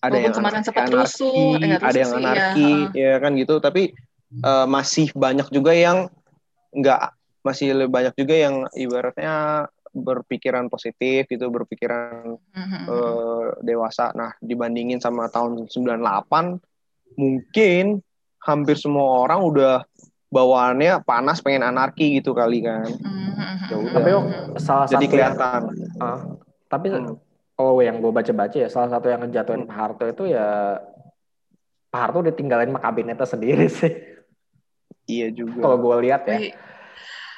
ada 0.00 0.20
walaupun 0.20 0.42
yang 0.44 0.64
anarki, 0.64 0.94
rusuh, 0.96 1.56
ada 1.60 1.98
yang 1.98 2.12
anarki 2.16 2.72
ya. 2.92 3.16
ya 3.16 3.22
kan 3.22 3.32
gitu 3.36 3.54
tapi 3.60 3.92
uh, 4.44 4.66
masih 4.68 5.12
banyak 5.12 5.48
juga 5.52 5.72
yang 5.72 6.08
nggak 6.74 7.00
masih 7.44 7.76
lebih 7.76 7.92
banyak 7.92 8.14
juga 8.16 8.34
yang 8.34 8.54
ibaratnya 8.72 9.68
berpikiran 9.94 10.66
positif 10.66 11.30
gitu 11.30 11.46
berpikiran 11.54 12.34
mm-hmm. 12.34 12.84
uh, 12.90 13.46
dewasa 13.62 14.10
nah 14.16 14.34
dibandingin 14.42 14.98
sama 14.98 15.30
tahun 15.30 15.70
98 15.70 17.14
mungkin 17.14 18.02
hampir 18.42 18.76
semua 18.76 19.24
orang 19.24 19.40
udah 19.40 19.74
bawaannya 20.34 21.06
panas 21.06 21.38
pengen 21.38 21.62
anarki 21.62 22.18
gitu 22.18 22.34
kali 22.34 22.66
kan. 22.66 22.90
Mm-hmm. 22.90 23.94
Tapi 23.94 24.10
salah 24.58 24.86
jadi 24.90 25.06
satu 25.06 25.12
kelihatan. 25.14 25.60
Yang, 25.70 26.02
uh, 26.02 26.20
tapi 26.66 26.86
hmm. 26.90 27.14
kalau 27.54 27.78
yang 27.78 28.02
gue 28.02 28.10
baca-baca 28.10 28.56
ya 28.58 28.66
salah 28.66 28.90
satu 28.90 29.06
yang 29.06 29.22
ngejatuhin 29.22 29.62
hmm. 29.62 29.70
Pak 29.70 29.78
Harto 29.78 30.04
itu 30.10 30.34
ya 30.34 30.78
Pak 31.94 32.00
Harto 32.02 32.18
ditinggalin 32.26 32.74
sama 32.74 32.82
kabinetnya 32.82 33.26
sendiri 33.26 33.66
sih. 33.78 33.94
Iya 35.06 35.30
juga. 35.30 35.62
Kalau 35.62 35.78
gue 35.78 35.96
lihat 36.08 36.26
ya. 36.26 36.58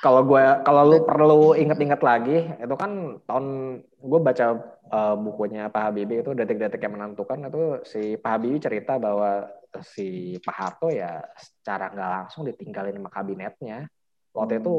Kalau 0.00 0.23
gue 0.23 0.43
kalau 0.62 0.83
lu 0.87 0.99
perlu 1.03 1.41
inget-inget 1.59 2.00
lagi 2.00 2.38
itu 2.62 2.75
kan 2.79 3.21
tahun 3.26 3.47
gue 3.83 4.21
baca 4.23 4.47
uh, 4.93 5.15
bukunya 5.19 5.67
Pak 5.67 5.83
Habibie 5.91 6.23
itu 6.23 6.31
detik-detik 6.31 6.79
yang 6.79 6.95
menentukan 6.95 7.50
itu 7.50 7.83
si 7.83 8.15
Pak 8.15 8.38
Habibie 8.38 8.62
cerita 8.62 9.03
bahwa 9.03 9.50
si 9.83 10.38
Pak 10.40 10.56
Harto 10.56 10.88
ya 10.92 11.21
secara 11.37 11.92
nggak 11.92 12.11
langsung 12.23 12.47
ditinggalin 12.47 12.97
sama 12.97 13.11
kabinetnya. 13.11 13.88
Waktu 14.37 14.52
hmm. 14.56 14.62
itu 14.62 14.75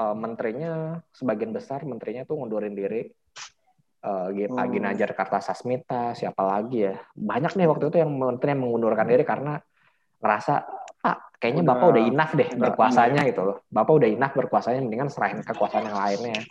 uh, 0.00 0.16
menterinya 0.16 0.98
sebagian 1.12 1.52
besar 1.52 1.84
menterinya 1.84 2.24
tuh 2.24 2.40
ngundurin 2.40 2.74
diri. 2.76 3.08
Uh, 4.02 4.34
Pak 4.34 4.66
hmm. 4.66 4.72
Ginanjar 4.74 5.10
Kartasasmita, 5.14 6.18
siapa 6.18 6.42
lagi 6.42 6.90
ya? 6.90 6.98
Banyak 7.14 7.54
nih 7.54 7.70
waktu 7.70 7.86
itu 7.86 8.02
yang 8.02 8.10
menteri 8.10 8.50
yang 8.50 8.66
mengundurkan 8.66 9.06
diri 9.06 9.22
karena 9.22 9.62
ngerasa 10.18 10.54
Pak, 11.02 11.38
kayaknya 11.38 11.62
udah, 11.66 11.70
Bapak 11.74 11.86
udah 11.94 12.02
enough 12.02 12.32
deh 12.34 12.48
berkuasanya 12.54 13.20
gitu 13.30 13.42
loh. 13.46 13.56
Bapak 13.70 13.92
udah 14.02 14.08
enough 14.10 14.34
berkuasanya, 14.34 14.82
mendingan 14.82 15.10
serahin 15.10 15.42
kekuasaan 15.46 15.86
yang 15.86 15.98
lainnya. 15.98 16.42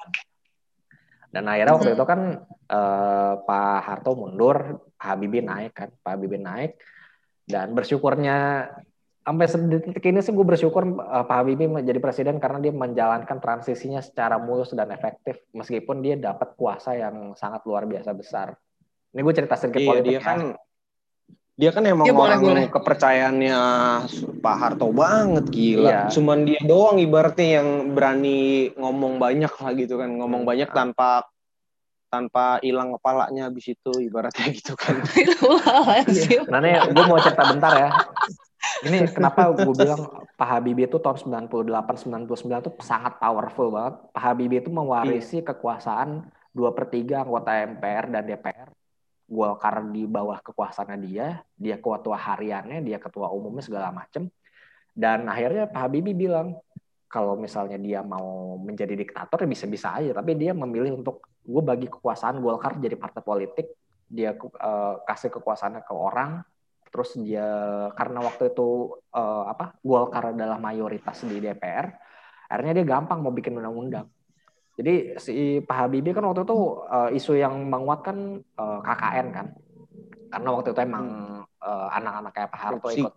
Dan 1.32 1.48
akhirnya 1.48 1.74
waktu 1.80 1.92
itu 1.96 2.04
kan 2.04 2.44
uh, 2.68 3.34
Pak 3.40 3.80
Harto 3.88 4.12
mundur, 4.20 4.84
Pak 5.00 5.08
Habibie 5.16 5.40
naik 5.40 5.72
kan, 5.72 5.90
Pak 6.04 6.12
Habibie 6.20 6.44
naik. 6.44 6.76
Dan 7.52 7.76
bersyukurnya 7.76 8.68
sampai 9.22 9.46
detik 9.70 10.02
ini 10.10 10.20
sih 10.26 10.34
gue 10.34 10.46
bersyukur 10.48 10.98
uh, 10.98 11.24
Pak 11.30 11.36
Habibie 11.44 11.70
menjadi 11.70 12.02
presiden 12.02 12.42
karena 12.42 12.58
dia 12.58 12.74
menjalankan 12.74 13.38
transisinya 13.38 14.02
secara 14.02 14.42
mulus 14.42 14.74
dan 14.74 14.90
efektif 14.90 15.46
meskipun 15.54 16.02
dia 16.02 16.18
dapat 16.18 16.58
kuasa 16.58 16.98
yang 16.98 17.38
sangat 17.38 17.62
luar 17.70 17.86
biasa 17.86 18.18
besar. 18.18 18.58
Ini 19.14 19.22
gue 19.22 19.36
cerita 19.36 19.60
sedikit 19.60 19.84
iya, 19.84 19.90
politik 19.92 20.10
dia 20.10 20.22
kan 20.24 20.40
dia 21.62 21.70
kan 21.70 21.86
emang 21.86 22.10
ya, 22.10 22.16
orang 22.18 22.42
boleh, 22.42 22.66
boleh. 22.66 22.68
kepercayaannya 22.74 23.60
Pak 24.42 24.56
Harto 24.58 24.90
banget 24.90 25.46
gila. 25.54 25.90
Iya. 25.94 26.02
Cuman 26.10 26.48
dia 26.50 26.62
doang 26.66 26.98
ibaratnya 26.98 27.62
yang 27.62 27.94
berani 27.94 28.74
ngomong 28.74 29.22
banyak 29.22 29.54
lah 29.54 29.72
gitu 29.78 30.02
kan, 30.02 30.10
ngomong 30.18 30.42
hmm. 30.42 30.50
banyak 30.50 30.70
tanpa 30.74 31.30
tanpa 32.12 32.60
hilang 32.60 32.92
kepalanya 33.00 33.48
habis 33.48 33.72
itu 33.72 33.92
ibaratnya 34.04 34.52
gitu 34.60 34.76
kan. 34.76 35.00
Nah, 36.52 36.60
gue 36.92 37.06
mau 37.08 37.18
cerita 37.24 37.48
bentar 37.48 37.74
ya. 37.80 37.90
Ini 38.84 39.10
kenapa 39.16 39.56
gue 39.56 39.74
bilang 39.74 40.28
Pak 40.36 40.48
Habibie 40.48 40.86
itu 40.86 41.00
tahun 41.00 41.48
98 41.48 42.12
99 42.28 42.62
itu 42.68 42.72
sangat 42.84 43.16
powerful 43.18 43.72
banget. 43.72 43.96
Pak 44.12 44.22
Habibie 44.22 44.60
itu 44.60 44.70
mewarisi 44.70 45.40
iya. 45.40 45.48
kekuasaan 45.56 46.28
dua 46.52 46.76
per 46.76 46.92
tiga 46.92 47.24
anggota 47.24 47.56
MPR 47.56 48.12
dan 48.12 48.28
DPR 48.28 48.70
Golkar 49.32 49.88
di 49.96 50.04
bawah 50.04 50.44
kekuasaannya 50.44 50.98
dia, 51.08 51.40
dia 51.56 51.80
ketua 51.80 52.20
hariannya, 52.20 52.84
dia 52.84 53.00
ketua 53.00 53.32
umumnya 53.32 53.64
segala 53.64 53.88
macem. 53.96 54.28
Dan 54.92 55.32
akhirnya 55.32 55.72
Pak 55.72 55.88
Habibie 55.88 56.12
bilang, 56.12 56.60
kalau 57.08 57.40
misalnya 57.40 57.80
dia 57.80 58.04
mau 58.04 58.60
menjadi 58.60 58.92
diktator 58.92 59.40
ya 59.40 59.48
bisa-bisa 59.48 59.96
aja, 59.96 60.12
tapi 60.12 60.36
dia 60.36 60.52
memilih 60.52 61.00
untuk 61.00 61.31
gue 61.42 61.62
bagi 61.66 61.88
kekuasaan 61.90 62.40
Golkar 62.40 62.78
jadi 62.78 62.96
partai 62.96 63.22
politik, 63.26 63.68
dia 64.06 64.34
uh, 64.38 65.02
kasih 65.06 65.34
kekuasaannya 65.34 65.82
ke 65.84 65.94
orang, 65.94 66.42
terus 66.90 67.18
dia 67.18 67.46
karena 67.98 68.22
waktu 68.22 68.54
itu 68.54 69.00
uh, 69.14 69.46
apa 69.50 69.78
Golkar 69.82 70.34
adalah 70.34 70.62
mayoritas 70.62 71.24
di 71.26 71.42
DPR, 71.42 71.90
akhirnya 72.48 72.82
dia 72.82 72.86
gampang 72.98 73.20
mau 73.24 73.34
bikin 73.34 73.58
undang-undang 73.58 74.10
jadi 74.80 75.20
si 75.20 75.60
Pak 75.62 75.78
Habibie 75.78 76.16
kan 76.16 76.24
waktu 76.24 76.48
itu 76.48 76.58
uh, 76.88 77.10
isu 77.12 77.36
yang 77.36 77.68
menguatkan 77.68 78.40
uh, 78.56 78.80
KKN 78.82 79.28
kan. 79.30 79.48
Karena 80.32 80.50
waktu 80.56 80.72
itu 80.72 80.82
emang 80.82 81.06
uh, 81.60 81.88
anak-anak 81.92 82.32
kayak 82.32 82.50
Pak 82.50 82.62
Harto 82.66 82.88
ikut 82.90 83.16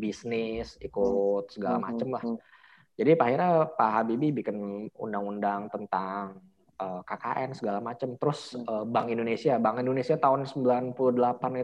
bisnis, 0.00 0.80
ikut 0.80 1.52
segala 1.52 1.76
hmm, 1.76 1.84
macem 1.84 2.08
lah. 2.10 2.22
Hmm, 2.24 2.34
hmm. 2.34 2.52
Jadi 2.98 3.10
akhirnya 3.14 3.50
Pak 3.78 3.90
Habibie 3.94 4.32
bikin 4.32 4.88
undang-undang 4.96 5.68
tentang 5.68 6.40
uh, 6.80 7.00
KKN 7.04 7.50
segala 7.54 7.78
macam. 7.78 8.16
Terus 8.18 8.54
uh, 8.58 8.84
Bank 8.86 9.10
Indonesia, 9.10 9.58
Bank 9.58 9.82
Indonesia 9.82 10.16
tahun 10.16 10.46
98 10.48 10.94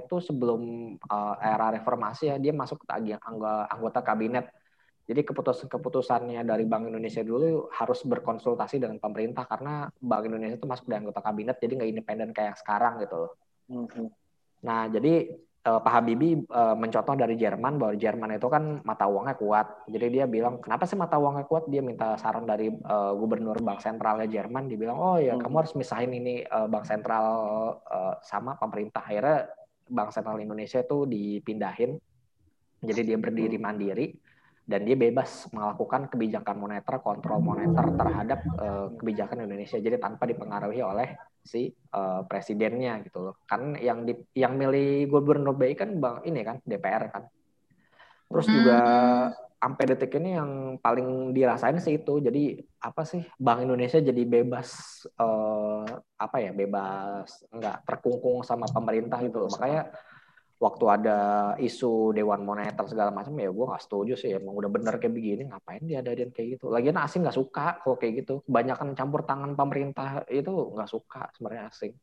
itu 0.01 0.17
sebelum 0.23 0.95
uh, 1.07 1.35
era 1.41 1.73
reformasi 1.75 2.31
ya 2.31 2.37
dia 2.39 2.55
masuk 2.55 2.85
ke 2.85 2.89
anggota 3.71 4.01
kabinet 4.03 4.51
jadi 5.11 5.27
keputusan-keputusannya 5.27 6.47
dari 6.47 6.63
Bank 6.71 6.87
Indonesia 6.87 7.27
dulu 7.27 7.67
harus 7.75 8.07
berkonsultasi 8.07 8.79
dengan 8.79 9.03
pemerintah 9.03 9.43
karena 9.43 9.91
Bank 9.99 10.31
Indonesia 10.31 10.55
itu 10.55 10.71
masuk 10.71 10.87
di 10.87 10.95
anggota 10.95 11.19
kabinet 11.19 11.59
jadi 11.59 11.83
nggak 11.83 11.91
independen 11.91 12.31
kayak 12.31 12.55
sekarang 12.63 13.03
gitu 13.03 13.27
loh. 13.27 13.33
Mm-hmm. 13.75 14.07
Nah 14.63 14.87
jadi 14.87 15.35
Pak 15.79 15.93
Habibie 15.95 16.43
uh, 16.51 16.75
mencontoh 16.75 17.15
dari 17.15 17.39
Jerman 17.39 17.79
bahwa 17.79 17.95
Jerman 17.95 18.35
itu 18.35 18.51
kan 18.51 18.83
mata 18.83 19.07
uangnya 19.07 19.39
kuat. 19.39 19.87
Jadi 19.87 20.07
dia 20.19 20.25
bilang 20.27 20.59
kenapa 20.59 20.89
sih 20.89 20.99
mata 20.99 21.21
uangnya 21.21 21.47
kuat? 21.47 21.71
Dia 21.71 21.85
minta 21.85 22.19
saran 22.19 22.49
dari 22.49 22.73
uh, 22.73 23.15
gubernur 23.15 23.61
bank 23.63 23.79
sentralnya 23.85 24.27
Jerman. 24.27 24.67
Dia 24.67 24.79
bilang 24.81 24.99
oh 24.99 25.21
ya 25.21 25.37
hmm 25.37 25.43
kamu 25.45 25.57
harus 25.63 25.75
misahin 25.79 26.11
ini 26.17 26.43
uh, 26.49 26.67
bank 26.67 26.89
sentral 26.89 27.27
uh, 27.87 28.19
sama 28.25 28.59
pemerintah. 28.59 29.05
Akhirnya 29.05 29.53
bank 29.87 30.11
sentral 30.11 30.43
Indonesia 30.43 30.83
itu 30.83 31.07
dipindahin. 31.07 32.01
Jadi 32.81 33.01
dia 33.13 33.19
berdiri 33.21 33.61
mandiri 33.61 34.17
dan 34.71 34.87
dia 34.87 34.95
bebas 34.95 35.51
melakukan 35.51 36.07
kebijakan 36.07 36.63
moneter, 36.63 37.03
kontrol 37.03 37.43
moneter 37.43 37.91
terhadap 37.99 38.39
uh, 38.55 38.95
kebijakan 38.95 39.43
Indonesia. 39.51 39.83
Jadi 39.83 39.99
tanpa 39.99 40.31
dipengaruhi 40.31 40.79
oleh 40.79 41.19
si 41.43 41.75
uh, 41.91 42.23
presidennya 42.23 43.03
gitu 43.03 43.19
loh. 43.19 43.35
Kan 43.51 43.75
yang 43.75 44.07
di, 44.07 44.15
yang 44.39 44.55
milih 44.55 45.11
gubernur 45.11 45.59
BI 45.59 45.75
kan 45.75 45.99
bang 45.99 46.23
ini 46.23 46.41
kan 46.47 46.63
DPR 46.63 47.11
kan. 47.11 47.27
Terus 48.31 48.47
juga 48.47 48.79
hmm. 48.79 49.59
sampai 49.59 49.85
detik 49.91 50.15
ini 50.23 50.39
yang 50.39 50.79
paling 50.79 51.35
dirasain 51.35 51.83
sih 51.83 51.99
itu. 51.99 52.23
Jadi 52.23 52.63
apa 52.87 53.03
sih 53.03 53.27
Bank 53.43 53.67
Indonesia 53.67 53.99
jadi 53.99 54.23
bebas 54.23 55.03
uh, 55.19 55.83
apa 56.15 56.37
ya 56.39 56.55
bebas 56.55 57.43
nggak 57.51 57.91
terkungkung 57.91 58.47
sama 58.47 58.71
pemerintah 58.71 59.19
gitu 59.19 59.43
loh. 59.43 59.51
Makanya 59.51 59.91
waktu 60.61 60.85
ada 60.93 61.19
isu 61.57 62.13
dewan 62.13 62.45
moneter 62.45 62.85
segala 62.85 63.09
macam 63.09 63.33
ya 63.41 63.49
gue 63.49 63.65
nggak 63.65 63.83
setuju 63.83 64.13
sih. 64.13 64.37
Emang 64.37 64.53
udah 64.53 64.69
bener 64.69 65.01
kayak 65.01 65.17
begini 65.17 65.49
ngapain 65.49 65.81
dia 65.89 66.05
ada 66.05 66.13
kayak 66.13 66.61
gitu? 66.61 66.69
Lagian 66.69 67.01
asing 67.01 67.25
nggak 67.25 67.39
suka 67.41 67.81
kalau 67.81 67.97
kayak 67.97 68.23
gitu. 68.23 68.45
Kebanyakan 68.45 68.93
campur 68.93 69.25
tangan 69.25 69.57
pemerintah 69.57 70.29
itu 70.29 70.53
nggak 70.53 70.91
suka 70.93 71.33
sebenarnya 71.33 71.73
asing. 71.73 71.97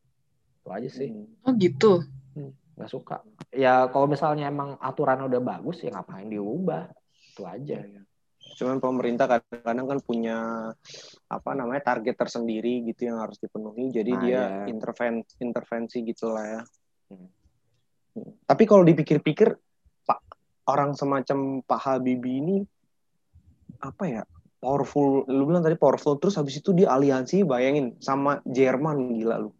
Itu 0.65 0.69
aja 0.73 0.89
sih. 0.89 1.09
Oh 1.45 1.53
gitu? 1.53 2.01
Hmm, 2.33 2.51
nggak 2.81 2.89
hmm, 2.89 2.97
suka. 2.97 3.21
Ya 3.53 3.85
kalau 3.93 4.09
misalnya 4.09 4.49
emang 4.49 4.73
aturan 4.81 5.29
udah 5.29 5.39
bagus 5.39 5.85
ya 5.85 5.93
ngapain 5.93 6.27
diubah? 6.27 6.89
Itu 7.13 7.45
aja. 7.45 7.85
Ya. 7.85 8.01
cuman 8.47 8.79
pemerintah 8.79 9.27
kadang-kadang 9.27 9.85
kan 9.85 9.99
punya 10.01 10.37
apa 11.27 11.51
namanya 11.51 11.93
target 11.93 12.15
tersendiri 12.15 12.79
gitu 12.89 13.05
yang 13.05 13.21
harus 13.21 13.37
dipenuhi. 13.37 13.91
Jadi 13.91 14.11
nah, 14.17 14.21
dia 14.23 14.33
ya. 14.33 14.41
intervensi 14.71 15.35
intervensi 15.43 15.97
gitulah 16.01 16.45
ya. 16.47 16.61
Hmm 17.11 17.36
tapi 18.45 18.63
kalau 18.69 18.83
dipikir-pikir, 18.85 19.57
Pak 20.07 20.19
orang 20.69 20.95
semacam 20.95 21.61
Pak 21.63 21.79
Habibie 21.79 22.39
ini 22.39 22.57
apa 23.81 24.03
ya? 24.07 24.23
Powerful, 24.57 25.29
lu 25.29 25.45
bilang 25.45 25.61
tadi 25.61 25.77
powerful 25.77 26.17
terus 26.17 26.33
habis 26.33 26.57
itu 26.57 26.73
dia 26.73 26.89
aliansi 26.89 27.45
bayangin 27.45 27.93
sama 28.01 28.41
Jerman 28.41 29.13
gila 29.13 29.37
lu. 29.37 29.53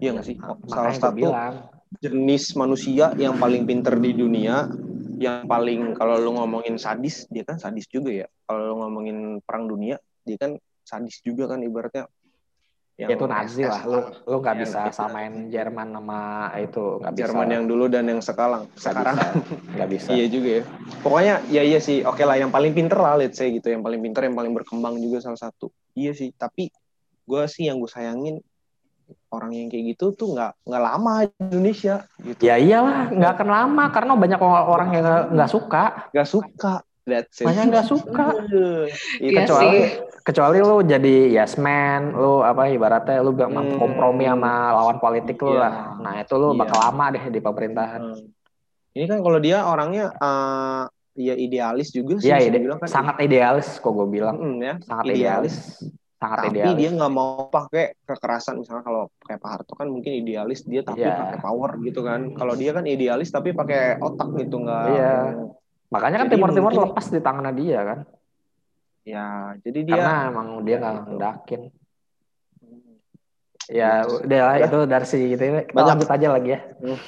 Iya 0.00 0.16
nggak 0.16 0.26
sih? 0.26 0.36
Oh, 0.40 0.56
Salah 0.64 0.94
satu 0.96 1.12
bilang. 1.28 1.68
jenis 2.00 2.56
manusia 2.56 3.12
yang 3.20 3.36
paling 3.36 3.68
pinter 3.68 3.92
di 4.00 4.16
dunia, 4.16 4.72
yang 5.20 5.44
paling 5.44 5.92
kalau 5.98 6.16
lu 6.16 6.32
ngomongin 6.40 6.80
sadis, 6.80 7.28
dia 7.28 7.44
kan 7.44 7.60
sadis 7.60 7.84
juga 7.92 8.24
ya. 8.24 8.26
Kalau 8.48 8.72
lu 8.72 8.74
ngomongin 8.80 9.44
perang 9.44 9.68
dunia, 9.68 10.00
dia 10.24 10.40
kan 10.40 10.56
sadis 10.86 11.20
juga 11.20 11.44
kan 11.52 11.60
ibaratnya 11.60 12.08
yang 12.98 13.14
itu 13.14 13.24
Nazi 13.30 13.62
lah. 13.62 13.86
Lu 13.86 14.10
lu 14.26 14.36
nggak 14.42 14.56
bisa 14.58 14.90
samain 14.90 15.46
Jerman 15.54 15.94
sama 15.94 16.50
itu 16.58 16.98
nggak 16.98 17.12
bisa. 17.14 17.22
Jerman 17.30 17.48
yang 17.54 17.64
dulu 17.70 17.86
dan 17.86 18.10
yang 18.10 18.18
sekarang. 18.18 18.66
Sekarang. 18.74 19.14
Nggak 19.78 19.88
bisa. 19.94 20.08
iya 20.10 20.26
juga 20.26 20.48
ya. 20.58 20.62
Pokoknya 21.06 21.34
ya 21.46 21.62
iya 21.62 21.78
sih. 21.78 22.02
Oke 22.02 22.20
okay 22.20 22.24
lah 22.26 22.42
yang 22.42 22.50
paling 22.50 22.74
pinter 22.74 22.98
lah 22.98 23.14
let's 23.14 23.38
say 23.38 23.54
gitu. 23.54 23.70
Yang 23.70 23.86
paling 23.86 24.00
pinter 24.02 24.26
yang 24.26 24.34
paling 24.34 24.50
berkembang 24.50 24.98
juga 24.98 25.22
salah 25.22 25.38
satu. 25.38 25.70
Iya 25.94 26.10
sih. 26.10 26.34
Tapi 26.34 26.74
gue 27.22 27.42
sih 27.46 27.70
yang 27.70 27.78
gue 27.78 27.86
sayangin 27.86 28.42
orang 29.30 29.54
yang 29.54 29.70
kayak 29.70 29.94
gitu 29.94 30.12
tuh 30.18 30.34
nggak 30.34 30.66
nggak 30.66 30.82
lama 30.82 31.12
di 31.22 31.54
Indonesia 31.54 32.02
gitu. 32.18 32.40
Ya 32.42 32.58
iyalah. 32.58 33.14
Nggak 33.14 33.30
akan 33.38 33.48
lama. 33.48 33.84
Karena 33.94 34.12
banyak 34.18 34.40
orang 34.42 34.90
yang 34.90 35.06
nggak 35.38 35.50
suka. 35.54 36.10
Nggak 36.10 36.28
suka. 36.34 36.74
That's 37.06 37.38
it. 37.40 37.46
Banyak 37.46 37.64
nggak 37.70 37.86
suka. 37.86 38.26
Iya. 39.22 39.46
Kecuali 39.46 39.70
sih. 39.86 40.07
Kecuali 40.28 40.60
lu 40.60 40.84
jadi 40.84 41.32
yes 41.32 41.56
man, 41.56 42.12
lu 42.12 42.44
apa 42.44 42.68
ibaratnya 42.68 43.24
lu 43.24 43.32
gak 43.32 43.48
hmm. 43.48 43.80
kompromi 43.80 44.28
sama 44.28 44.76
lawan 44.76 45.00
politik 45.00 45.40
lu 45.40 45.56
yeah. 45.56 45.64
lah. 45.64 45.74
Nah 46.04 46.14
itu 46.20 46.36
lu 46.36 46.52
yeah. 46.52 46.58
bakal 46.60 46.78
lama 46.84 47.04
deh 47.16 47.24
di 47.32 47.40
pemerintahan. 47.40 48.00
Hmm. 48.12 48.28
Ini 48.92 49.04
kan 49.08 49.24
kalau 49.24 49.40
dia 49.40 49.64
orangnya 49.64 50.12
uh, 50.20 50.84
ya 51.16 51.32
idealis 51.32 51.88
juga 51.96 52.20
sih. 52.20 52.28
Iya, 52.28 52.44
ide 52.44 52.60
bilang 52.60 52.76
kan. 52.76 52.92
sangat 52.92 53.16
idealis 53.24 53.80
kok 53.80 53.88
gue 53.88 54.04
bilang. 54.04 54.36
Hmm, 54.36 54.60
ya. 54.60 54.76
Sangat 54.84 55.04
idealis. 55.08 55.56
idealis. 55.56 55.56
Sangat 56.18 56.38
tapi 56.44 56.50
idealis. 56.60 56.76
dia 56.76 56.88
nggak 56.92 57.12
mau 57.14 57.46
pakai 57.48 57.84
kekerasan 58.04 58.54
misalnya 58.60 58.84
kalau 58.84 59.02
kayak 59.22 59.40
Pak 59.40 59.50
Harto 59.54 59.72
kan 59.78 59.88
mungkin 59.88 60.12
idealis 60.12 60.66
dia 60.68 60.84
tapi 60.84 61.08
yeah. 61.08 61.16
pakai 61.16 61.38
power 61.40 61.80
gitu 61.80 62.04
kan. 62.04 62.36
Kalau 62.36 62.52
dia 62.52 62.76
kan 62.76 62.84
idealis 62.84 63.32
tapi 63.32 63.56
pakai 63.56 63.96
otak 63.96 64.28
gitu 64.36 64.60
nggak. 64.60 64.84
Iya. 64.92 65.00
Yeah 65.00 65.56
Makanya 65.88 66.16
kan 66.24 66.28
Timur 66.28 66.50
Timur 66.52 66.72
mungkin... 66.72 66.84
lepas 66.92 67.06
di 67.08 67.20
tangan 67.20 67.54
dia 67.56 67.80
kan. 67.80 67.98
Ya, 69.08 69.56
jadi 69.64 69.88
dia 69.88 69.96
karena 70.04 70.28
emang 70.28 70.48
dia 70.68 70.76
nggak 70.76 70.94
ngendakin. 71.08 71.60
Ya, 73.68 74.04
udah 74.04 74.40
lah 74.44 74.56
itu 74.60 74.78
dari 74.84 75.06
si 75.08 75.16
gitu. 75.32 75.40
Kita 75.40 75.72
Banyak. 75.72 75.88
lanjut 75.96 76.08
aja 76.12 76.28
lagi 76.28 76.48
ya. 76.52 76.60
Hmm. 76.76 76.98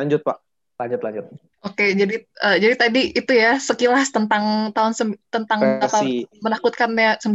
Lanjut, 0.00 0.20
Pak. 0.24 0.38
Lanjut, 0.80 1.00
lanjut. 1.04 1.26
Oke, 1.62 1.86
jadi 1.92 2.16
uh, 2.42 2.56
jadi 2.56 2.74
tadi 2.74 3.02
itu 3.12 3.32
ya 3.36 3.60
sekilas 3.60 4.08
tentang 4.10 4.72
tahun 4.72 4.92
tentang 5.28 5.60
apa 5.78 6.00
menakutkannya 6.40 7.20
98 7.20 7.28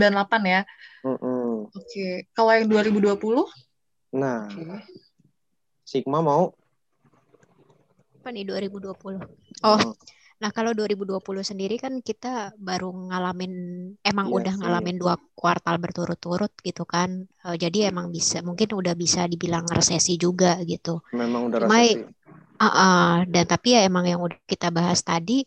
ya. 0.50 0.62
Mm 1.06 1.18
-mm. 1.22 1.50
Oke, 1.72 2.08
kalau 2.34 2.52
yang 2.58 2.68
2020? 2.68 3.22
Nah. 4.18 4.50
Okay. 4.50 4.82
Sigma 5.88 6.20
mau 6.20 6.52
apa 8.28 8.36
nih 8.36 8.44
2020? 8.44 8.92
Oh, 9.64 9.80
hmm 9.80 10.17
Nah, 10.38 10.54
kalau 10.54 10.70
2020 10.78 11.18
sendiri 11.42 11.82
kan 11.82 11.98
kita 12.06 12.54
baru 12.62 12.94
ngalamin 13.10 13.54
emang 14.06 14.30
iya 14.30 14.36
udah 14.38 14.54
ngalamin 14.62 14.98
dua 15.02 15.18
kuartal 15.34 15.82
berturut-turut 15.82 16.54
gitu 16.62 16.86
kan. 16.86 17.26
Uh, 17.42 17.58
jadi 17.58 17.90
emang 17.90 18.14
bisa 18.14 18.46
mungkin 18.46 18.70
udah 18.78 18.94
bisa 18.94 19.26
dibilang 19.26 19.66
resesi 19.66 20.14
juga 20.22 20.62
gitu. 20.62 21.02
Memang 21.18 21.50
udah 21.50 21.66
Cuma, 21.66 21.82
resesi. 21.82 22.06
Uh, 22.58 22.66
uh, 22.70 23.14
dan 23.26 23.46
tapi 23.50 23.78
ya 23.78 23.82
emang 23.90 24.06
yang 24.06 24.22
udah 24.22 24.38
kita 24.46 24.70
bahas 24.70 25.02
tadi 25.02 25.42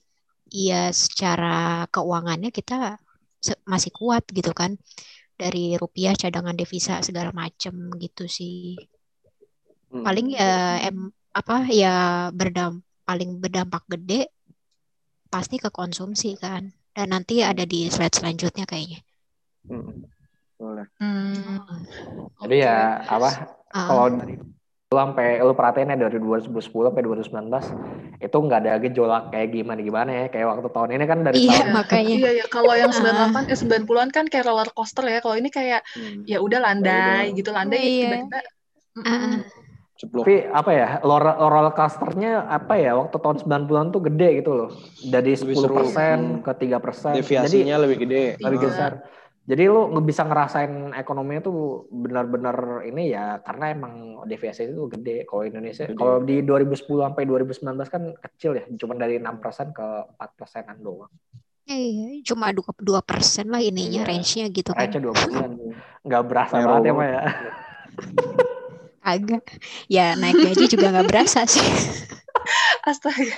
ya 0.50 0.90
secara 0.90 1.86
keuangannya 1.90 2.50
kita 2.50 2.98
masih 3.62 3.94
kuat 3.94 4.26
gitu 4.34 4.50
kan. 4.50 4.74
Dari 5.38 5.78
rupiah 5.78 6.18
cadangan 6.18 6.58
devisa 6.58 6.98
segala 7.06 7.30
macem 7.30 7.94
gitu 7.94 8.26
sih. 8.26 8.74
Hmm. 9.94 10.02
Paling 10.02 10.34
ya 10.34 10.82
em 10.82 11.14
apa 11.30 11.62
ya 11.70 11.94
berdampak 12.34 12.82
paling 13.06 13.42
berdampak 13.42 13.82
gede 13.90 14.30
pasti 15.30 15.56
ke 15.62 15.70
konsumsi 15.70 16.36
kan. 16.36 16.74
Dan 16.90 17.14
nanti 17.14 17.40
ada 17.46 17.62
di 17.62 17.86
slide 17.86 18.12
selanjutnya 18.12 18.66
kayaknya. 18.66 19.00
Hmm. 19.70 20.04
Boleh. 20.58 20.86
Hmm. 20.98 21.62
Jadi 22.44 22.56
okay. 22.60 22.66
ya 22.66 23.00
apa? 23.06 23.30
Uh. 23.70 23.86
Kalau 23.86 24.06
dari 24.18 24.34
lu 24.90 24.98
sampai 24.98 25.38
lu 25.38 25.54
perhatiin 25.54 25.94
ya 25.94 26.10
dari 26.10 26.18
2010 26.18 26.66
sampai 26.66 27.02
2019 27.06 27.46
itu 28.26 28.36
nggak 28.42 28.58
ada 28.58 28.74
gejolak 28.82 29.30
kayak 29.30 29.54
gimana 29.54 29.78
gimana 29.86 30.10
ya 30.10 30.24
kayak 30.34 30.50
waktu 30.50 30.66
tahun 30.74 30.90
ini 30.98 31.04
kan 31.06 31.18
dari 31.22 31.36
iya, 31.46 31.62
tahun 31.62 31.70
makanya 31.78 32.10
iya 32.10 32.30
ya 32.42 32.46
kalau 32.50 32.74
yang 32.74 32.90
98 32.90 33.54
eh 33.54 33.58
90-an 33.86 34.10
kan 34.10 34.26
kayak 34.26 34.50
roller 34.50 34.66
coaster 34.74 35.06
ya 35.06 35.22
kalau 35.22 35.38
ini 35.38 35.46
kayak 35.46 35.86
hmm. 35.94 36.26
ya 36.26 36.42
udah 36.42 36.58
landai 36.58 37.30
gitu 37.38 37.54
landai 37.54 37.78
oh, 37.78 37.86
iya. 37.86 38.02
tiba-tiba 38.02 38.40
uh. 38.98 39.38
Ceplok. 40.00 40.24
Tapi 40.24 40.48
apa 40.48 40.70
ya, 40.72 40.88
roller, 41.04 41.36
roller 41.36 41.74
coasternya 41.76 42.48
apa 42.48 42.74
ya, 42.80 42.96
waktu 42.96 43.20
tahun 43.20 43.36
90-an 43.44 43.86
tuh 43.92 44.02
gede 44.08 44.28
gitu 44.40 44.50
loh. 44.56 44.70
Dari 45.04 45.36
10% 45.36 45.52
hmm. 45.52 46.40
ke 46.40 46.52
3%. 46.56 46.80
persen. 46.80 47.12
Deviasinya 47.20 47.76
Jadi, 47.76 47.84
lebih 47.84 47.96
gede. 48.08 48.24
Lebih 48.40 48.58
iya. 48.64 48.68
besar. 48.72 48.92
Jadi 49.50 49.66
lu 49.66 49.90
bisa 50.06 50.22
ngerasain 50.24 50.94
ekonominya 50.94 51.42
tuh 51.42 51.90
benar-benar 51.90 52.86
ini 52.86 53.10
ya 53.10 53.42
karena 53.42 53.74
emang 53.74 54.22
deviasi 54.24 54.70
itu 54.70 54.86
gede. 54.88 55.26
Kalau 55.26 55.42
Indonesia, 55.42 55.90
kalau 55.92 56.22
di 56.22 56.38
2010 56.46 56.86
sampai 56.86 57.26
2019 57.26 57.66
kan 57.90 58.02
kecil 58.14 58.56
ya, 58.56 58.64
cuma 58.78 58.94
dari 58.94 59.18
6% 59.18 59.74
ke 59.74 59.86
4 60.16 60.38
persenan 60.38 60.78
doang. 60.78 61.10
Iya, 61.66 62.22
cuma 62.30 62.50
dua 62.78 63.02
persen 63.02 63.50
lah 63.50 63.62
ininya, 63.62 64.06
range-nya 64.06 64.50
gitu 64.54 64.70
kan. 64.70 64.86
Range-nya 64.86 65.02
dua 65.02 65.14
persen, 65.14 65.50
nggak 66.02 66.22
berasa 66.26 66.54
banget 66.62 66.82
ya, 66.86 66.92
Pak 66.94 67.06
ya. 67.06 67.22
Agak. 69.00 69.44
Ya 69.88 70.12
naik 70.16 70.36
gaji 70.36 70.64
juga 70.68 70.92
nggak 70.92 71.08
berasa 71.08 71.48
sih. 71.48 71.64
Astaga. 72.88 73.36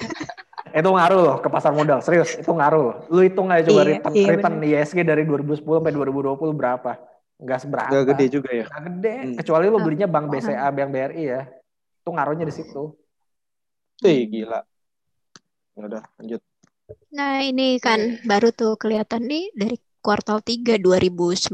Itu 0.73 0.89
ngaruh 0.89 1.21
loh 1.21 1.37
ke 1.43 1.49
pasar 1.53 1.75
modal, 1.77 2.01
serius 2.01 2.39
itu 2.39 2.49
ngaruh. 2.49 3.07
Lu 3.13 3.21
hitung 3.21 3.53
aja 3.53 3.69
coba 3.69 3.83
iya, 3.85 3.91
return, 3.99 4.15
iya, 4.15 4.27
return 4.33 4.55
ISG 4.63 4.99
dari 5.05 5.23
2010 5.29 5.63
sampai 5.63 5.93
2020 5.93 6.39
berapa? 6.57 6.93
Enggak 7.37 7.59
seberapa. 7.61 7.91
Enggak 7.93 8.05
gede 8.15 8.25
juga 8.33 8.51
ya. 8.55 8.65
Enggak 8.71 8.83
gede, 8.89 9.15
hmm. 9.15 9.37
kecuali 9.43 9.65
lu 9.69 9.79
belinya 9.83 10.09
bank 10.09 10.27
BCA, 10.33 10.67
bank 10.73 10.89
BRI 10.95 11.25
ya. 11.29 11.43
Itu 12.01 12.11
ngaruhnya 12.15 12.47
di 12.49 12.55
situ. 12.55 12.83
Ih, 14.03 14.27
gila. 14.31 14.61
Ya 15.77 15.83
udah, 15.87 16.03
lanjut. 16.19 16.41
Nah, 17.13 17.45
ini 17.45 17.77
kan 17.77 18.23
baru 18.25 18.49
tuh 18.55 18.81
kelihatan 18.81 19.29
nih 19.29 19.53
dari 19.53 19.77
kuartal 20.01 20.41
3 20.41 20.81
2019 20.81 21.53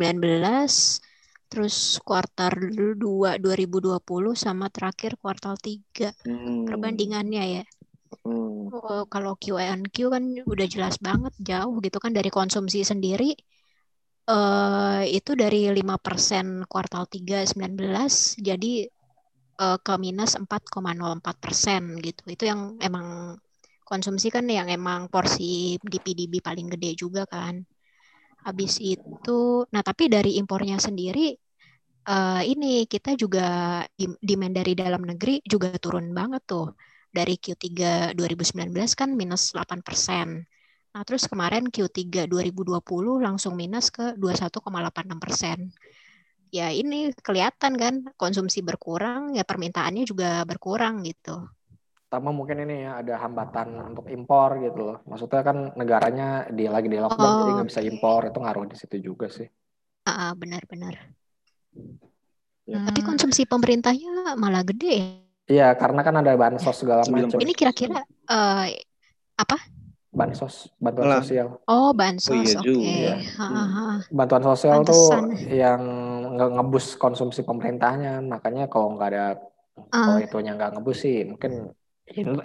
terus 1.48 1.96
kuartal 2.04 2.52
2 2.96 3.40
2020 3.40 3.98
sama 4.36 4.68
terakhir 4.68 5.16
kuartal 5.16 5.56
3 5.56 6.28
hmm. 6.28 6.68
perbandingannya 6.68 7.44
ya. 7.60 7.64
Hmm. 8.24 8.72
Oh, 8.72 9.04
kalau 9.08 9.36
Q&Q 9.36 9.96
kan 10.08 10.24
udah 10.44 10.66
jelas 10.68 10.96
banget 11.00 11.32
jauh 11.40 11.76
gitu 11.80 11.98
kan 12.00 12.12
dari 12.12 12.28
konsumsi 12.28 12.84
sendiri 12.84 13.36
uh, 14.28 15.02
itu 15.04 15.32
dari 15.32 15.72
5% 15.72 16.68
kuartal 16.68 17.04
3 17.08 17.56
19 17.56 18.44
jadi 18.44 18.72
uh, 19.58 19.78
ke 19.80 19.94
minus 19.98 20.36
4,04 20.36 21.42
persen 21.42 21.82
gitu. 22.04 22.22
Itu 22.28 22.44
yang 22.48 22.76
emang 22.80 23.38
konsumsi 23.82 24.28
kan 24.28 24.44
yang 24.46 24.68
emang 24.68 25.08
porsi 25.08 25.80
DPDB 25.80 26.44
paling 26.44 26.68
gede 26.76 26.90
juga 26.94 27.24
kan. 27.24 27.64
Habis 28.44 28.78
itu, 28.80 29.66
nah 29.74 29.82
tapi 29.82 30.06
dari 30.06 30.38
impornya 30.38 30.78
sendiri 30.78 31.34
uh, 32.08 32.42
ini 32.42 32.88
kita 32.88 33.12
juga 33.14 33.84
demand 34.24 34.54
dari 34.56 34.72
dalam 34.72 35.04
negeri 35.04 35.44
juga 35.44 35.68
turun 35.76 36.10
banget 36.16 36.42
tuh. 36.48 36.72
Dari 37.08 37.40
Q3 37.40 37.68
2019 38.16 38.72
kan 38.96 39.12
minus 39.12 39.52
8 39.52 39.80
persen. 39.80 40.44
Nah 40.92 41.02
terus 41.04 41.28
kemarin 41.28 41.68
Q3 41.68 42.28
2020 42.28 42.80
langsung 43.20 43.56
minus 43.56 43.92
ke 43.92 44.16
21,86 44.16 45.16
persen. 45.20 45.72
Ya 46.48 46.72
ini 46.72 47.12
kelihatan 47.20 47.76
kan 47.76 47.94
konsumsi 48.16 48.64
berkurang, 48.64 49.36
ya 49.36 49.44
permintaannya 49.44 50.04
juga 50.08 50.44
berkurang 50.48 51.04
gitu 51.04 51.48
pertama 52.08 52.32
mungkin 52.32 52.64
ini 52.64 52.88
ya 52.88 53.04
ada 53.04 53.20
hambatan 53.20 53.92
untuk 53.92 54.08
impor 54.08 54.56
gitu 54.64 54.80
loh. 54.80 55.04
Maksudnya 55.04 55.44
kan 55.44 55.76
negaranya 55.76 56.48
di 56.48 56.64
lagi 56.64 56.88
di 56.88 56.96
lockdown 56.96 57.20
oh, 57.20 57.38
jadi 57.44 57.52
nggak 57.60 57.68
bisa 57.68 57.84
impor 57.84 58.24
itu 58.24 58.40
ngaruh 58.40 58.64
di 58.64 58.76
situ 58.80 58.96
juga 59.12 59.28
sih. 59.28 59.44
Ah 60.08 60.32
benar-benar. 60.32 61.17
Ya. 62.68 62.84
Tapi 62.84 63.00
konsumsi 63.00 63.48
pemerintahnya 63.48 64.36
malah 64.36 64.60
gede 64.60 64.92
ya. 64.92 65.08
Iya 65.48 65.68
karena 65.80 66.04
kan 66.04 66.20
ada 66.20 66.36
bansos 66.36 66.76
segala 66.76 67.00
macam. 67.08 67.40
Ini 67.40 67.52
kira-kira 67.56 68.04
uh, 68.28 68.66
apa? 69.40 69.56
Bansos, 70.12 70.68
bantuan 70.76 71.08
Alah. 71.08 71.24
sosial. 71.24 71.48
Oh 71.64 71.96
bansos, 71.96 72.36
oh, 72.36 72.44
iya 72.44 72.58
oke. 72.60 72.68
Okay. 72.68 73.00
Ya. 73.08 73.16
Bantuan 74.12 74.44
sosial 74.44 74.84
Pantesan. 74.84 74.92
tuh 74.92 75.08
yang 75.48 75.80
ngebus 76.36 77.00
konsumsi 77.00 77.40
pemerintahnya, 77.40 78.20
makanya 78.20 78.68
kalau 78.68 78.92
nggak 78.96 79.08
ada 79.16 79.26
uh. 79.92 80.04
kalau 80.04 80.18
itunya 80.20 80.52
nggak 80.58 80.70
ngebus 80.78 80.98
sih 81.00 81.24
mungkin 81.24 81.72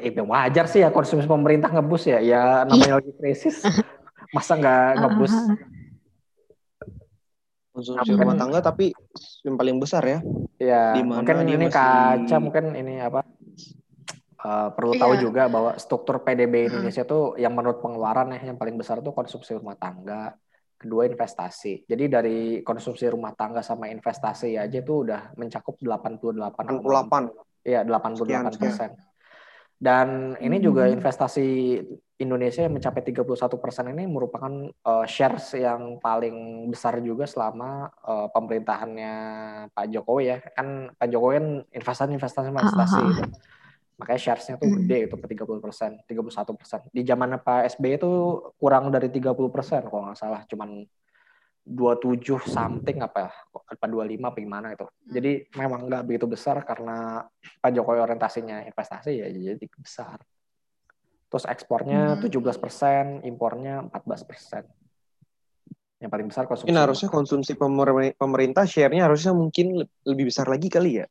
itu 0.04 0.22
wajar 0.28 0.66
sih 0.68 0.84
ya 0.84 0.92
konsumsi 0.92 1.24
pemerintah 1.24 1.72
ngebus 1.72 2.04
ya 2.12 2.20
ya 2.20 2.68
namanya 2.68 3.00
lagi 3.00 3.16
krisis 3.16 3.64
masa 4.36 4.60
nggak 4.60 4.90
ngebus 5.00 5.34
konsumsi 7.74 8.14
rumah 8.14 8.38
tangga 8.38 8.62
tapi 8.62 8.94
yang 9.42 9.58
paling 9.58 9.82
besar 9.82 10.06
ya 10.06 10.20
ya 10.62 10.94
mungkin 11.02 11.44
ini 11.50 11.68
masih... 11.68 11.74
kaca 11.74 12.38
mungkin 12.38 12.78
ini 12.78 13.02
apa 13.02 13.26
uh, 14.46 14.70
perlu 14.78 14.94
iya. 14.94 15.02
tahu 15.02 15.14
juga 15.18 15.44
bahwa 15.50 15.72
struktur 15.82 16.22
PDB 16.22 16.70
Indonesia 16.70 17.04
tuh 17.04 17.34
yang 17.42 17.58
menurut 17.58 17.82
pengeluaran 17.82 18.38
ya 18.38 18.54
yang 18.54 18.58
paling 18.62 18.78
besar 18.78 19.02
tuh 19.02 19.12
konsumsi 19.12 19.58
rumah 19.58 19.76
tangga 19.76 20.38
kedua 20.84 21.08
investasi. 21.08 21.88
Jadi 21.88 22.12
dari 22.12 22.40
konsumsi 22.60 23.08
rumah 23.08 23.32
tangga 23.32 23.64
sama 23.64 23.88
investasi 23.88 24.60
aja 24.60 24.84
tuh 24.84 25.08
udah 25.08 25.32
mencakup 25.40 25.80
88 25.80 26.60
88. 26.60 27.64
Iya, 27.64 27.88
88 27.88 28.60
persen. 28.60 28.92
Dan 29.80 30.36
ini 30.44 30.60
juga 30.60 30.92
hmm. 30.92 31.00
investasi 31.00 31.48
Indonesia 32.22 32.62
yang 32.62 32.78
mencapai 32.78 33.02
31 33.02 33.26
persen 33.58 33.90
ini 33.90 34.06
merupakan 34.06 34.54
uh, 34.86 35.06
shares 35.10 35.58
yang 35.58 35.98
paling 35.98 36.70
besar 36.70 37.02
juga 37.02 37.26
selama 37.26 37.90
uh, 38.06 38.30
pemerintahannya 38.30 39.14
Pak 39.74 39.86
Jokowi 39.90 40.24
ya. 40.30 40.38
Kan 40.54 40.94
Pak 40.94 41.08
Jokowi 41.10 41.34
kan 41.42 41.48
investasi 41.74 42.12
investasi 42.14 42.48
investasi 42.54 43.02
uh 43.02 43.02
-huh. 43.02 43.10
gitu. 43.18 43.24
Makanya 43.98 44.22
sharesnya 44.22 44.56
tuh 44.58 44.70
gede 44.78 45.10
itu 45.10 45.16
ke 45.18 45.28
30 45.38 45.64
persen, 45.64 45.92
31 46.06 46.60
persen. 46.60 46.80
Di 46.90 47.02
zaman 47.06 47.38
Pak 47.42 47.78
SBY 47.78 47.98
itu 47.98 48.12
kurang 48.58 48.90
dari 48.94 49.10
30 49.10 49.34
persen 49.54 49.82
kalau 49.86 50.10
nggak 50.10 50.18
salah, 50.18 50.42
cuman 50.50 50.86
27 51.64 52.44
something 52.44 53.00
apa 53.00 53.32
ya, 53.32 53.32
apa 53.56 53.86
25 53.88 54.20
apa 54.20 54.38
gimana 54.38 54.68
itu. 54.76 54.84
Hmm. 54.84 55.12
Jadi 55.14 55.32
memang 55.56 55.88
nggak 55.88 56.04
begitu 56.04 56.26
besar 56.28 56.60
karena 56.68 57.24
Pak 57.64 57.72
Jokowi 57.72 58.04
orientasinya 58.04 58.68
investasi 58.68 59.12
ya 59.18 59.28
jadi 59.32 59.66
besar. 59.80 60.20
Terus 61.34 61.50
ekspornya 61.50 62.22
hmm. 62.22 62.30
17 62.30 62.62
persen, 62.62 63.06
impornya 63.26 63.90
14 63.90 64.30
persen. 64.30 64.70
Yang 65.98 66.12
paling 66.14 66.28
besar 66.30 66.46
konsumsi. 66.46 66.70
Ini 66.70 66.78
harusnya 66.78 67.10
konsumsi 67.10 67.52
pemerintah 68.14 68.70
share-nya 68.70 69.10
harusnya 69.10 69.34
mungkin 69.34 69.82
lebih 70.06 70.30
besar 70.30 70.46
lagi 70.46 70.70
kali 70.70 71.02
ya? 71.02 71.10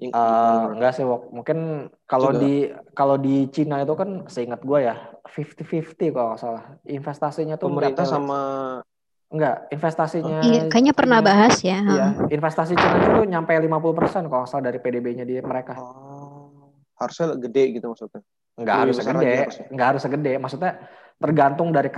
Uh, 0.00 0.74
enggak 0.74 0.96
sih, 0.96 1.04
mungkin 1.06 1.92
kalau 2.08 2.32
di 2.32 2.72
kalau 2.96 3.20
di 3.20 3.52
Cina 3.52 3.84
itu 3.84 3.94
kan 3.94 4.26
seingat 4.26 4.64
gue 4.64 4.90
ya 4.90 4.96
50-50 5.28 6.10
kalau 6.10 6.34
nggak 6.34 6.40
salah 6.42 6.64
investasinya 6.82 7.54
tuh 7.54 7.70
pemerintah 7.70 8.02
sama 8.02 8.40
Enggak, 9.34 9.66
investasinya. 9.74 10.46
Iya, 10.46 10.70
kayaknya 10.70 10.94
pernah 10.94 11.18
bahas 11.18 11.58
ya. 11.58 11.82
Iya, 11.82 12.08
investasi 12.30 12.78
Cina 12.78 12.96
itu 13.02 13.26
nyampe 13.26 13.50
50% 13.50 14.30
kalau 14.30 14.46
asal 14.46 14.62
dari 14.62 14.78
PDB-nya 14.78 15.26
di 15.26 15.42
mereka. 15.42 15.74
Oh, 15.74 16.70
harusnya 16.94 17.34
gede 17.34 17.74
gitu 17.74 17.90
maksudnya. 17.90 18.22
Enggak 18.54 18.76
harus 18.86 18.96
segede, 19.02 19.34
enggak 19.70 19.86
harus 19.94 20.02
segede. 20.02 20.32
Maksudnya 20.38 20.72
tergantung 21.18 21.74
dari 21.74 21.90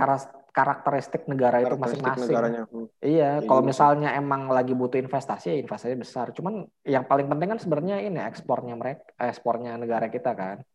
karakteristik 0.57 1.29
negara 1.29 1.61
itu 1.61 1.77
masing-masing. 1.77 2.33
Hmm. 2.33 2.89
Iya, 2.97 3.45
kalau 3.45 3.61
iya. 3.61 3.69
misalnya 3.69 4.09
emang 4.17 4.49
lagi 4.49 4.73
butuh 4.73 4.97
investasi, 4.97 5.53
ya 5.53 5.57
investasi 5.61 5.93
besar. 5.93 6.33
Cuman 6.33 6.65
yang 6.81 7.05
paling 7.05 7.29
penting 7.29 7.53
kan 7.53 7.59
sebenarnya 7.61 8.01
ini 8.01 8.17
ekspornya 8.17 8.73
mereka, 8.73 9.05
ekspornya 9.21 9.77
negara 9.77 10.09
kita 10.09 10.33
kan. 10.33 10.65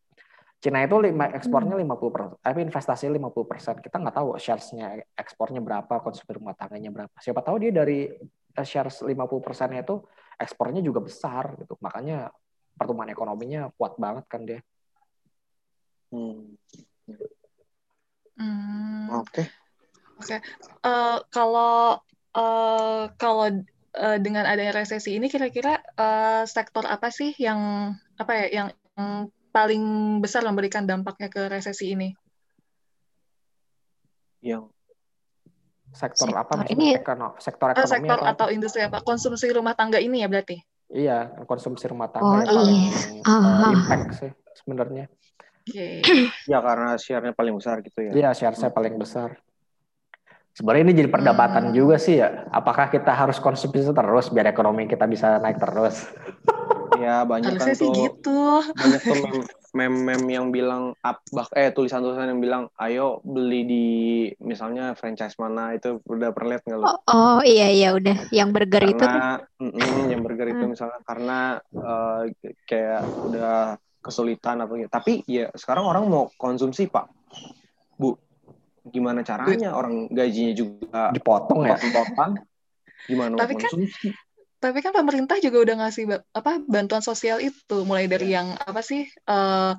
Cina 0.63 0.79
itu 0.87 0.95
lima 1.03 1.27
ekspornya 1.35 1.75
50 1.75 2.15
persen, 2.15 2.39
tapi 2.39 2.63
investasi 2.63 3.11
50 3.11 3.51
persen. 3.51 3.75
Kita 3.83 3.99
nggak 3.99 4.15
tahu 4.15 4.39
sharesnya 4.39 4.95
ekspornya 5.19 5.59
berapa, 5.59 5.99
konsumsi 5.99 6.39
rumah 6.39 6.55
tangganya 6.55 6.95
berapa. 6.95 7.17
Siapa 7.19 7.43
tahu 7.43 7.67
dia 7.67 7.75
dari 7.75 8.07
eh, 8.55 8.67
shares 8.67 9.03
50 9.03 9.19
persennya 9.43 9.83
itu 9.83 9.99
ekspornya 10.39 10.79
juga 10.79 11.03
besar 11.03 11.59
gitu. 11.59 11.75
Makanya 11.83 12.31
pertumbuhan 12.79 13.11
ekonominya 13.11 13.75
kuat 13.75 13.99
banget 13.99 14.25
kan 14.31 14.47
dia. 14.47 14.63
Hmm. 16.13 16.55
Hmm. 18.37 19.05
Oke. 19.17 19.33
Okay. 19.33 19.47
Oke. 20.21 20.37
Okay. 20.37 20.41
Uh, 20.85 20.89
eh, 20.89 21.19
kalau 21.33 21.99
uh, 22.37 23.03
kalau 23.17 23.49
uh, 23.97 24.19
dengan 24.21 24.45
adanya 24.45 24.77
resesi 24.77 25.17
ini 25.17 25.33
kira-kira 25.33 25.81
uh, 25.97 26.45
sektor 26.45 26.85
apa 26.85 27.09
sih 27.09 27.33
yang 27.41 27.93
apa 28.21 28.33
ya 28.45 28.47
yang, 28.53 28.69
yang 28.95 29.11
paling 29.53 29.85
besar 30.21 30.45
memberikan 30.45 30.85
dampaknya 30.85 31.33
ke 31.33 31.49
resesi 31.49 31.97
ini? 31.97 32.13
Yang 34.45 34.69
sektor, 35.93 36.29
sektor 36.33 36.41
apa 36.41 36.53
ini 36.73 36.97
Ekono, 36.97 37.37
sektor 37.37 37.69
ekonomi 37.73 37.89
sektor 37.89 38.19
apa? 38.25 38.33
atau 38.33 38.47
industri 38.49 38.81
apa 38.81 39.05
konsumsi 39.05 39.47
rumah 39.53 39.77
tangga 39.77 40.01
ini 40.01 40.25
ya 40.25 40.29
berarti 40.29 40.57
iya 40.93 41.29
konsumsi 41.45 41.85
rumah 41.89 42.09
tangga 42.09 42.33
oh, 42.33 42.37
yang 42.41 42.49
paling 42.49 42.81
iya. 42.89 43.29
uh, 43.29 43.73
impact 43.77 44.09
sih 44.17 44.31
sebenarnya 44.57 45.05
okay. 45.63 46.03
ya 46.51 46.59
karena 46.61 46.99
share-nya 46.99 47.33
paling 47.33 47.55
besar 47.57 47.81
gitu 47.81 47.99
ya 47.99 48.13
iya 48.13 48.31
share-nya 48.35 48.71
paling 48.75 48.99
besar 48.99 49.39
Sebenarnya 50.53 50.85
ini 50.85 50.95
jadi 51.01 51.09
perdebatan 51.09 51.73
hmm. 51.73 51.75
juga 51.75 51.97
sih 51.97 52.21
ya. 52.21 52.45
Apakah 52.53 52.93
kita 52.93 53.09
harus 53.09 53.41
konsumsi 53.41 53.89
terus 53.89 54.29
biar 54.29 54.53
ekonomi 54.53 54.85
kita 54.85 55.09
bisa 55.09 55.41
naik 55.41 55.57
terus? 55.57 56.05
Ya 57.01 57.25
banyak 57.27 57.57
Harusnya 57.59 57.75
kan 57.75 57.83
tuh. 57.83 57.95
gitu. 57.99 58.41
Banyak 58.63 59.01
tuh 59.03 59.17
mem-mem 59.73 60.23
yang 60.29 60.47
bilang 60.53 60.93
up, 61.01 61.25
bah, 61.33 61.49
eh 61.57 61.73
tulisan-tulisan 61.73 62.29
yang 62.29 62.41
bilang 62.45 62.65
ayo 62.77 63.25
beli 63.25 63.65
di 63.65 63.87
misalnya 64.45 64.93
franchise 64.93 65.35
mana 65.41 65.73
itu 65.73 65.99
udah 66.05 66.31
pernah 66.31 66.55
lihat 66.55 66.63
nggak 66.69 66.79
lo? 66.79 66.85
Oh, 66.85 66.99
oh 67.09 67.39
iya 67.43 67.73
iya 67.73 67.97
udah 67.97 68.29
yang 68.29 68.53
burger 68.53 68.85
karena, 68.85 69.41
itu 69.41 69.65
mm 69.65 69.71
-mm, 69.73 70.03
yang 70.13 70.21
burger 70.21 70.49
itu 70.53 70.63
hmm. 70.63 70.73
misalnya 70.77 71.01
karena 71.09 71.39
uh, 71.73 72.23
kayak 72.69 73.03
udah 73.33 73.81
kesulitan 74.03 74.61
apa 74.61 74.73
gitu. 74.77 74.91
Tapi 74.91 75.23
ya 75.31 75.49
sekarang 75.55 75.87
orang 75.87 76.05
mau 76.11 76.29
konsumsi 76.35 76.91
pak, 76.91 77.07
bu 77.97 78.19
gimana 78.83 79.23
caranya 79.23 79.79
orang 79.79 80.11
gajinya 80.11 80.53
juga 80.59 81.15
dipotong 81.15 81.71
ya 81.71 81.79
dipotong 81.79 82.35
gimana 83.07 83.39
tapi 83.39 83.55
kan 83.55 83.71
tapi 84.63 84.79
kan 84.79 84.95
pemerintah 84.95 85.43
juga 85.43 85.59
udah 85.59 85.77
ngasih 85.83 86.07
apa 86.39 86.63
bantuan 86.71 87.03
sosial 87.03 87.43
itu 87.43 87.83
mulai 87.83 88.07
dari 88.07 88.31
iya. 88.31 88.43
yang 88.43 88.49
apa 88.63 88.79
sih 88.79 89.11
uh, 89.27 89.75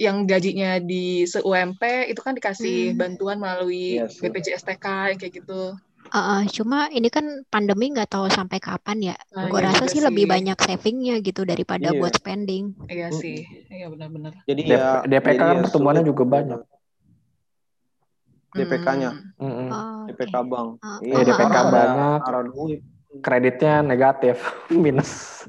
yang 0.00 0.24
gajinya 0.24 0.80
di 0.80 1.28
se 1.28 1.44
UMP 1.44 2.08
itu 2.08 2.16
kan 2.24 2.32
dikasih 2.32 2.92
hmm. 2.92 2.96
bantuan 2.96 3.36
melalui 3.36 4.00
yes, 4.00 4.24
iya 4.24 4.32
BPJS 4.32 4.64
TK 4.64 4.86
yang 5.12 5.18
kayak 5.20 5.32
gitu. 5.36 5.76
Uh, 6.12 6.44
cuma 6.52 6.92
ini 6.92 7.08
kan 7.08 7.24
pandemi 7.48 7.88
nggak 7.88 8.12
tahu 8.12 8.28
sampai 8.28 8.60
kapan 8.60 9.12
ya. 9.12 9.16
Nah, 9.32 9.48
gue 9.48 9.60
iya 9.64 9.72
rasa 9.72 9.88
sih, 9.88 9.96
sih 9.96 10.00
lebih 10.04 10.28
banyak 10.28 10.60
savingnya 10.60 11.16
gitu 11.24 11.48
daripada 11.48 11.88
iya. 11.88 11.96
buat 11.96 12.12
spending. 12.12 12.76
Iya 12.84 13.08
sih, 13.16 13.48
iya 13.72 13.88
benar-benar. 13.88 14.36
Jadi 14.44 14.60
ya 14.68 15.00
DPK 15.08 15.40
kan 15.40 15.56
ya, 15.56 15.62
pertumbuhannya 15.64 16.04
juga 16.04 16.24
banyak. 16.28 16.60
DPK-nya. 18.52 19.10
Hmm. 19.40 19.68
Oh, 19.72 20.04
DPK 20.12 20.34
okay. 20.36 20.44
bank. 20.44 20.68
Iya, 21.00 21.16
oh, 21.16 21.22
DPK 21.24 21.56
banyak. 21.72 22.18
duit. 22.52 22.80
Kreditnya 23.24 23.74
negatif, 23.80 24.36
minus. 24.84 25.44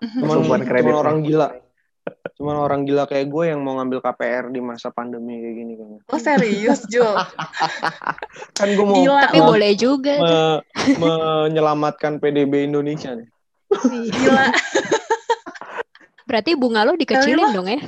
Cuman, 0.20 0.64
cuman 0.64 0.92
orang 0.96 1.20
gila. 1.24 1.48
Cuman 2.40 2.56
orang 2.56 2.88
gila 2.88 3.04
kayak 3.04 3.28
gue 3.28 3.52
yang 3.52 3.60
mau 3.60 3.76
ngambil 3.76 4.00
KPR 4.00 4.48
di 4.48 4.64
masa 4.64 4.88
pandemi 4.88 5.44
kayak 5.44 5.56
gini 5.60 5.72
kan. 5.76 5.88
Oh 6.08 6.16
serius, 6.16 6.88
Jo? 6.88 7.04
kan 8.56 8.68
gue 8.72 8.80
mau 8.80 8.96
gila, 8.96 9.28
tapi 9.28 9.38
boleh 9.44 9.72
juga. 9.76 10.16
Me, 10.16 10.40
menyelamatkan 10.96 12.16
PDB 12.16 12.64
Indonesia 12.64 13.12
nih. 13.12 13.28
Gila. 14.08 14.56
Berarti 16.32 16.56
bunga 16.56 16.88
lo 16.88 16.96
dikecilin 16.96 17.52
dong 17.52 17.68
ya? 17.68 17.84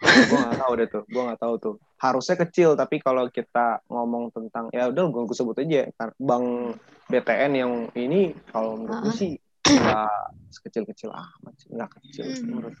gue 0.00 0.32
gak 0.32 0.56
tahu 0.56 0.72
deh 0.80 0.88
tuh 0.88 1.04
gue 1.04 1.22
gak 1.28 1.40
tahu 1.44 1.54
tuh 1.60 1.74
harusnya 2.00 2.36
kecil 2.40 2.72
tapi 2.72 3.04
kalau 3.04 3.28
kita 3.28 3.84
ngomong 3.84 4.32
tentang 4.32 4.72
ya 4.72 4.88
udah 4.88 5.04
gue 5.12 5.36
sebut 5.36 5.60
aja 5.60 5.92
bank 6.16 6.80
BTN 7.12 7.52
yang 7.52 7.72
ini 7.92 8.32
kalau 8.48 8.80
menurut 8.80 9.04
gue 9.04 9.12
sih 9.12 9.32
nggak 9.60 10.32
sekecil 10.50 10.88
kecil 10.88 11.10
amat 11.12 11.54
sih 11.60 11.68
nggak 11.68 11.90
kecil 12.00 12.24
hmm. 12.26 12.42
menurut 12.48 12.74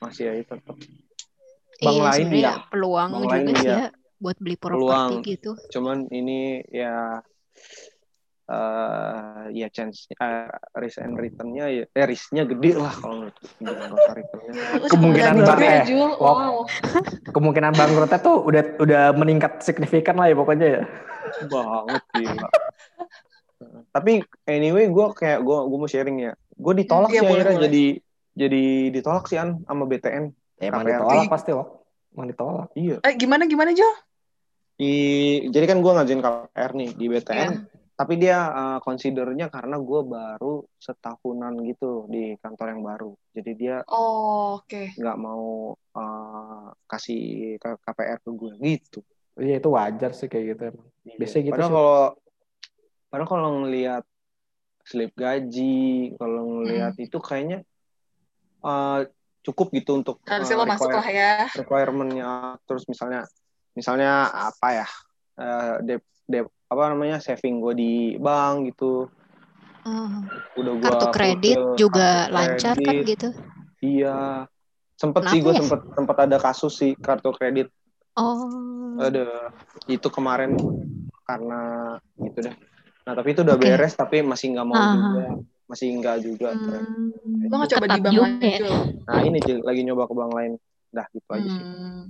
masih 0.00 0.24
ya 0.28 0.34
itu 0.40 0.52
tetap 0.56 0.76
bank 1.80 1.96
iya, 1.96 2.02
lain 2.04 2.26
ya? 2.32 2.52
peluang 2.68 3.10
bank 3.12 3.22
juga 3.24 3.36
lain, 3.36 3.46
sih 3.56 3.68
ya, 3.68 3.76
ya 3.76 3.88
buat 4.20 4.36
beli 4.36 4.56
properti 4.60 5.14
gitu. 5.24 5.56
Cuman 5.72 6.04
ini 6.12 6.60
ya 6.68 7.24
uh, 8.50 9.48
ya 9.48 9.66
chance 9.72 10.04
uh, 10.20 10.52
risk 10.76 11.00
and 11.00 11.16
returnnya 11.16 11.72
ya 11.72 11.84
eh 11.88 12.04
risknya 12.04 12.44
gede 12.44 12.76
lah 12.76 12.92
kalau 12.92 13.32
menurut 13.32 13.36
kemungkinan 14.92 15.34
bang 15.40 15.60
eh, 15.64 15.82
wow. 16.20 16.68
kemungkinan 17.32 17.72
bangkrutnya 17.72 18.20
tuh 18.20 18.44
udah 18.44 18.62
udah 18.76 19.02
meningkat 19.16 19.64
signifikan 19.64 20.20
lah 20.20 20.28
ya 20.28 20.36
pokoknya 20.36 20.66
ya. 20.68 20.82
Banget 21.48 22.04
gila. 22.12 22.48
Tapi 23.90 24.12
anyway 24.44 24.84
gue 24.92 25.06
kayak 25.16 25.40
gue 25.40 25.58
gue 25.64 25.78
mau 25.80 25.88
sharing 25.88 26.18
ya. 26.28 26.32
Gue 26.60 26.76
ditolak 26.76 27.08
ya, 27.08 27.24
sih 27.24 27.28
akhirnya 27.28 27.56
boleh. 27.56 27.66
jadi 27.72 27.84
jadi 28.34 28.94
ditolak 28.94 29.26
sih 29.26 29.38
an 29.38 29.62
sama 29.66 29.84
BTN 29.86 30.24
ya, 30.60 30.70
emang 30.70 30.86
ditolak 30.86 31.30
pasti 31.30 31.50
loh 31.54 31.86
emang 32.14 32.26
ditolak. 32.30 32.68
Iya. 32.74 32.96
Eh, 33.06 33.14
gimana 33.14 33.46
gimana 33.46 33.70
Jo? 33.70 33.86
Di 34.80 34.92
jadi 35.52 35.66
kan 35.68 35.78
gue 35.84 35.92
ngajuin 35.92 36.22
KPR 36.24 36.70
nih 36.74 36.90
di 36.96 37.06
BTN 37.06 37.50
yeah 37.54 37.78
tapi 38.00 38.16
dia 38.16 38.48
uh, 38.48 38.78
considernya 38.80 39.52
karena 39.52 39.76
gue 39.76 40.00
baru 40.08 40.64
setahunan 40.80 41.52
gitu 41.68 42.08
di 42.08 42.32
kantor 42.40 42.72
yang 42.72 42.80
baru. 42.80 43.12
Jadi 43.36 43.52
dia 43.60 43.84
oh, 43.92 44.56
oke. 44.56 44.64
okay. 44.64 44.96
nggak 44.96 45.18
mau 45.20 45.76
uh, 45.76 46.72
kasih 46.88 47.60
KPR 47.60 48.24
ke 48.24 48.30
gue 48.32 48.52
gitu. 48.64 49.04
Iya 49.36 49.60
itu 49.60 49.68
wajar 49.68 50.16
sih 50.16 50.32
kayak 50.32 50.56
gitu 50.56 50.62
emang. 50.72 50.88
Iya. 51.04 51.16
biasanya 51.20 51.42
gitu 51.44 51.52
padahal 51.52 51.68
sih. 51.68 51.76
kalau 51.76 52.00
padahal 53.12 53.28
kalau 53.28 53.50
ngelihat 53.60 54.04
slip 54.88 55.12
gaji 55.12 56.16
kalau 56.16 56.42
ngelihat 56.56 56.94
hmm. 56.96 57.04
itu 57.04 57.18
kayaknya 57.20 57.58
uh, 58.64 59.04
cukup 59.40 59.72
gitu 59.72 59.96
untuk 59.96 60.20
uh, 60.28 60.40
lo 60.40 60.64
masuk 60.68 60.92
lah 60.92 61.08
ya. 61.08 61.32
requirementnya. 61.56 62.60
Terus 62.68 62.84
misalnya 62.86 63.24
misalnya 63.72 64.28
apa 64.28 64.68
ya 64.84 64.88
uh, 65.40 65.74
dep, 65.80 66.02
dep 66.28 66.46
apa 66.70 66.82
namanya 66.92 67.18
saving 67.18 67.58
gue 67.58 67.74
di 67.74 67.92
bank 68.20 68.74
gitu. 68.74 69.08
Uh, 69.80 70.28
udah 70.60 70.72
gua 70.76 70.92
kartu 70.92 71.06
kredit 71.08 71.56
juga 71.80 72.28
kartu 72.28 72.36
lancar 72.36 72.74
kan 72.76 72.84
kredit. 72.84 73.00
kan 73.00 73.10
gitu. 73.10 73.28
Iya. 73.80 74.18
Sempet 75.00 75.22
Kenapa 75.24 75.32
sih 75.32 75.38
gue 75.40 75.52
ya? 75.56 75.58
sempet 75.64 75.80
sempet 75.96 76.16
ada 76.20 76.36
kasus 76.36 76.72
sih 76.76 76.92
kartu 77.00 77.32
kredit. 77.32 77.68
Oh. 78.20 79.00
Ada 79.00 79.56
itu 79.88 80.08
kemarin 80.12 80.60
karena 81.24 81.60
gitu 82.20 82.38
deh. 82.44 82.54
Nah 83.08 83.12
tapi 83.16 83.32
itu 83.32 83.40
udah 83.40 83.56
okay. 83.56 83.72
beres 83.72 83.96
tapi 83.96 84.20
masih 84.20 84.52
nggak 84.52 84.66
mau 84.68 84.76
uh. 84.76 84.92
juga 84.92 85.26
masih 85.70 85.94
enggak 85.94 86.26
juga 86.26 86.50
hmm. 86.50 87.46
gue 87.46 87.56
nggak 87.56 87.70
coba 87.78 87.86
di 87.86 88.00
bank 88.02 88.16
lain 88.18 88.42
ya. 88.42 88.78
nah 89.06 89.22
ini 89.22 89.38
lagi 89.62 89.80
nyoba 89.86 90.10
ke 90.10 90.14
bank 90.18 90.32
lain 90.34 90.52
dah 90.90 91.06
gitu 91.14 91.28
aja 91.30 91.48
sih 91.48 91.64
hmm. 91.64 92.02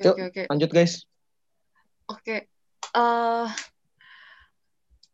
Yuk, 0.00 0.16
okay, 0.16 0.26
okay. 0.32 0.44
lanjut 0.50 0.70
guys 0.74 1.06
oke 2.10 2.18
okay 2.18 2.50
uh, 2.94 3.46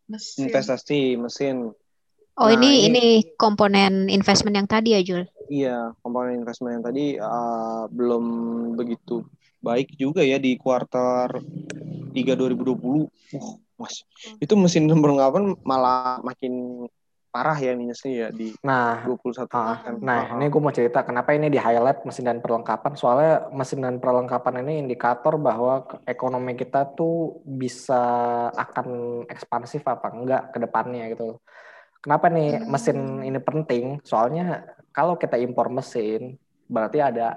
mesin. 0.09 0.49
investasi 0.49 1.01
mesin. 1.19 1.57
Oh 2.37 2.53
nah, 2.53 2.53
ini, 2.53 2.85
ini 2.85 2.89
ini 2.93 3.05
komponen 3.41 4.13
investment 4.13 4.57
yang 4.61 4.69
tadi 4.69 4.93
ya 4.93 5.01
Jul? 5.01 5.25
Iya 5.49 5.97
komponen 6.05 6.45
investment 6.45 6.81
yang 6.81 6.85
tadi 6.85 7.05
uh, 7.17 7.89
belum 7.89 8.25
begitu 8.77 9.25
baik 9.65 9.97
juga 9.97 10.21
ya 10.21 10.37
di 10.37 10.61
kuartal 10.61 11.41
3 11.41 12.13
2020. 12.13 13.09
Uh, 13.37 13.57
mas 13.77 14.05
itu 14.41 14.53
mesin 14.57 14.89
perlengkapan 14.89 15.53
malah 15.65 16.21
makin 16.25 16.85
parah 17.37 17.61
ya 17.61 17.77
minusnya 17.77 18.13
ya 18.17 18.29
di 18.33 18.57
nah, 18.65 19.05
21 19.05 19.13
uh, 19.29 19.45
kan. 19.45 19.95
Nah, 20.01 20.33
uh, 20.33 20.41
ini 20.41 20.49
gue 20.49 20.57
mau 20.65 20.73
cerita 20.73 21.05
kenapa 21.05 21.37
ini 21.37 21.53
di 21.53 21.61
highlight 21.61 22.09
mesin 22.09 22.25
dan 22.25 22.41
perlengkapan. 22.41 22.97
Soalnya 22.97 23.53
mesin 23.53 23.85
dan 23.85 24.01
perlengkapan 24.01 24.65
ini 24.65 24.89
indikator 24.89 25.37
bahwa 25.37 25.85
ekonomi 26.09 26.57
kita 26.57 26.97
tuh 26.97 27.45
bisa 27.45 28.01
akan 28.57 29.21
ekspansif 29.29 29.85
apa 29.85 30.09
enggak 30.17 30.57
ke 30.57 30.59
depannya 30.65 31.13
gitu. 31.13 31.37
Kenapa 32.01 32.33
nih 32.33 32.57
hmm. 32.57 32.67
mesin 32.73 32.99
ini 33.21 33.41
penting? 33.45 34.01
Soalnya 34.01 34.65
kalau 34.97 35.21
kita 35.21 35.37
impor 35.37 35.69
mesin 35.69 36.41
berarti 36.73 37.05
ada 37.05 37.37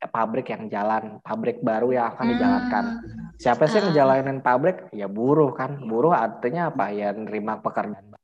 pabrik 0.00 0.48
yang 0.48 0.72
jalan, 0.72 1.20
pabrik 1.20 1.60
baru 1.60 1.92
yang 1.92 2.08
akan 2.16 2.24
dijalankan. 2.32 2.84
Hmm. 3.04 3.36
Siapa 3.36 3.68
sih 3.68 3.84
yang 3.84 3.92
ngejalanin 3.92 4.40
pabrik? 4.40 4.88
Ya 4.96 5.12
buruh 5.12 5.52
kan. 5.52 5.84
Buruh 5.84 6.16
artinya 6.16 6.72
apa? 6.72 6.88
Ya 6.88 7.12
nerima 7.12 7.60
pekerjaan 7.60 8.16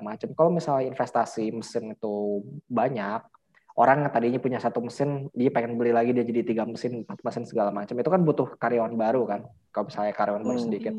macam. 0.00 0.28
Kalau 0.32 0.50
misalnya 0.50 0.90
investasi 0.90 1.50
mesin 1.52 1.94
itu 1.94 2.42
banyak, 2.66 3.20
orang 3.78 4.02
yang 4.02 4.10
tadinya 4.10 4.40
punya 4.42 4.58
satu 4.58 4.82
mesin 4.82 5.30
dia 5.30 5.54
pengen 5.54 5.78
beli 5.78 5.94
lagi 5.94 6.10
dia 6.10 6.26
jadi 6.26 6.42
tiga 6.42 6.66
mesin 6.66 7.06
empat 7.06 7.22
mesin 7.22 7.46
segala 7.46 7.70
macam. 7.70 7.94
Itu 7.94 8.10
kan 8.10 8.26
butuh 8.26 8.58
karyawan 8.58 8.98
baru 8.98 9.22
kan 9.22 9.40
kalau 9.70 9.86
misalnya 9.86 10.12
karyawan 10.18 10.42
baru 10.42 10.58
hmm. 10.58 10.66
sedikit. 10.66 10.94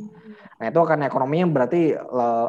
Nah 0.64 0.66
itu 0.72 0.80
akan 0.80 1.00
ekonominya 1.04 1.48
berarti 1.52 1.92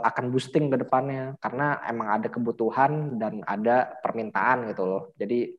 akan 0.06 0.24
boosting 0.30 0.70
ke 0.70 0.78
depannya 0.86 1.34
karena 1.42 1.82
emang 1.82 2.08
ada 2.14 2.28
kebutuhan 2.30 3.18
dan 3.18 3.42
ada 3.42 3.90
permintaan 3.98 4.70
gitu 4.70 4.86
loh. 4.86 5.02
Jadi 5.18 5.50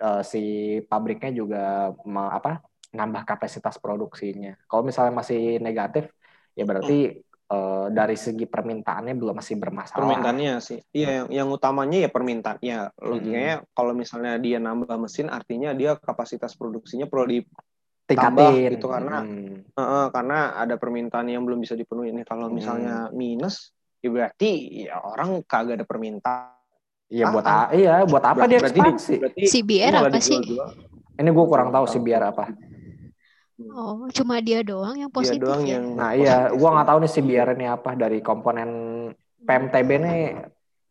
uh, 0.00 0.24
si 0.24 0.76
pabriknya 0.88 1.36
juga 1.36 1.92
apa 2.32 2.64
nambah 2.96 3.28
kapasitas 3.28 3.76
produksinya. 3.76 4.56
Kalau 4.64 4.80
misalnya 4.80 5.12
masih 5.12 5.60
negatif 5.60 6.08
ya 6.56 6.64
berarti 6.64 7.20
uh, 7.50 7.86
dari 7.90 8.16
segi 8.18 8.46
permintaannya 8.46 9.14
belum 9.14 9.34
masih 9.38 9.56
bermasalah. 9.58 9.98
Permintaannya 10.02 10.52
sih, 10.58 10.78
iya 10.94 11.22
yang, 11.22 11.28
yang 11.30 11.48
utamanya 11.50 12.06
ya 12.06 12.10
permintaannya. 12.10 12.78
Logikanya 12.98 13.54
hmm. 13.62 13.66
kalau 13.74 13.92
misalnya 13.94 14.38
dia 14.42 14.58
nambah 14.58 14.96
mesin, 14.98 15.30
artinya 15.30 15.70
dia 15.76 15.94
kapasitas 15.98 16.58
produksinya 16.58 17.06
perlu 17.06 17.24
di 17.26 17.38
tambah 18.06 18.54
gitu 18.54 18.86
karena 18.86 19.26
hmm. 19.26 19.74
uh, 19.74 20.08
karena 20.14 20.54
ada 20.54 20.78
permintaan 20.78 21.26
yang 21.26 21.42
belum 21.42 21.62
bisa 21.62 21.74
dipenuhi. 21.74 22.14
Nih 22.14 22.26
kalau 22.26 22.50
misalnya 22.50 23.10
hmm. 23.10 23.14
minus, 23.14 23.74
ya 24.02 24.08
berarti 24.10 24.50
ya 24.86 25.02
orang 25.02 25.42
kagak 25.46 25.82
ada 25.82 25.86
permintaan. 25.86 26.54
Iya 27.06 27.30
buat 27.30 27.46
a, 27.46 27.70
iya 27.70 28.02
buat 28.02 28.24
apa 28.26 28.50
dia 28.50 28.58
ekspansi? 28.58 29.22
Berarti, 29.22 29.46
CBR 29.46 29.94
apa 29.94 30.18
sih? 30.18 30.42
Ini 31.16 31.30
gue 31.30 31.46
kurang 31.46 31.70
tahu 31.70 31.86
CBR 31.86 32.34
apa. 32.34 32.50
Oh, 33.56 34.04
cuma 34.12 34.44
dia 34.44 34.60
doang 34.60 35.00
yang 35.00 35.08
positif 35.08 35.40
dia 35.40 35.48
doang 35.48 35.62
ya? 35.64 35.80
Yang 35.80 35.84
nah 35.96 36.10
iya, 36.12 36.36
gua 36.52 36.76
nggak 36.76 36.88
tahu 36.92 36.98
nih 37.00 37.10
si 37.10 37.20
biar 37.24 37.48
ini 37.56 37.64
apa 37.64 37.96
dari 37.96 38.20
komponen 38.20 38.70
PMTB 39.48 39.90
nih 39.96 40.20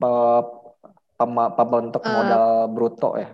pe, 0.02 0.12
pe, 1.14 1.26
pembentuk 1.30 2.02
uh, 2.02 2.10
modal 2.10 2.46
bruto 2.74 3.14
ya. 3.22 3.30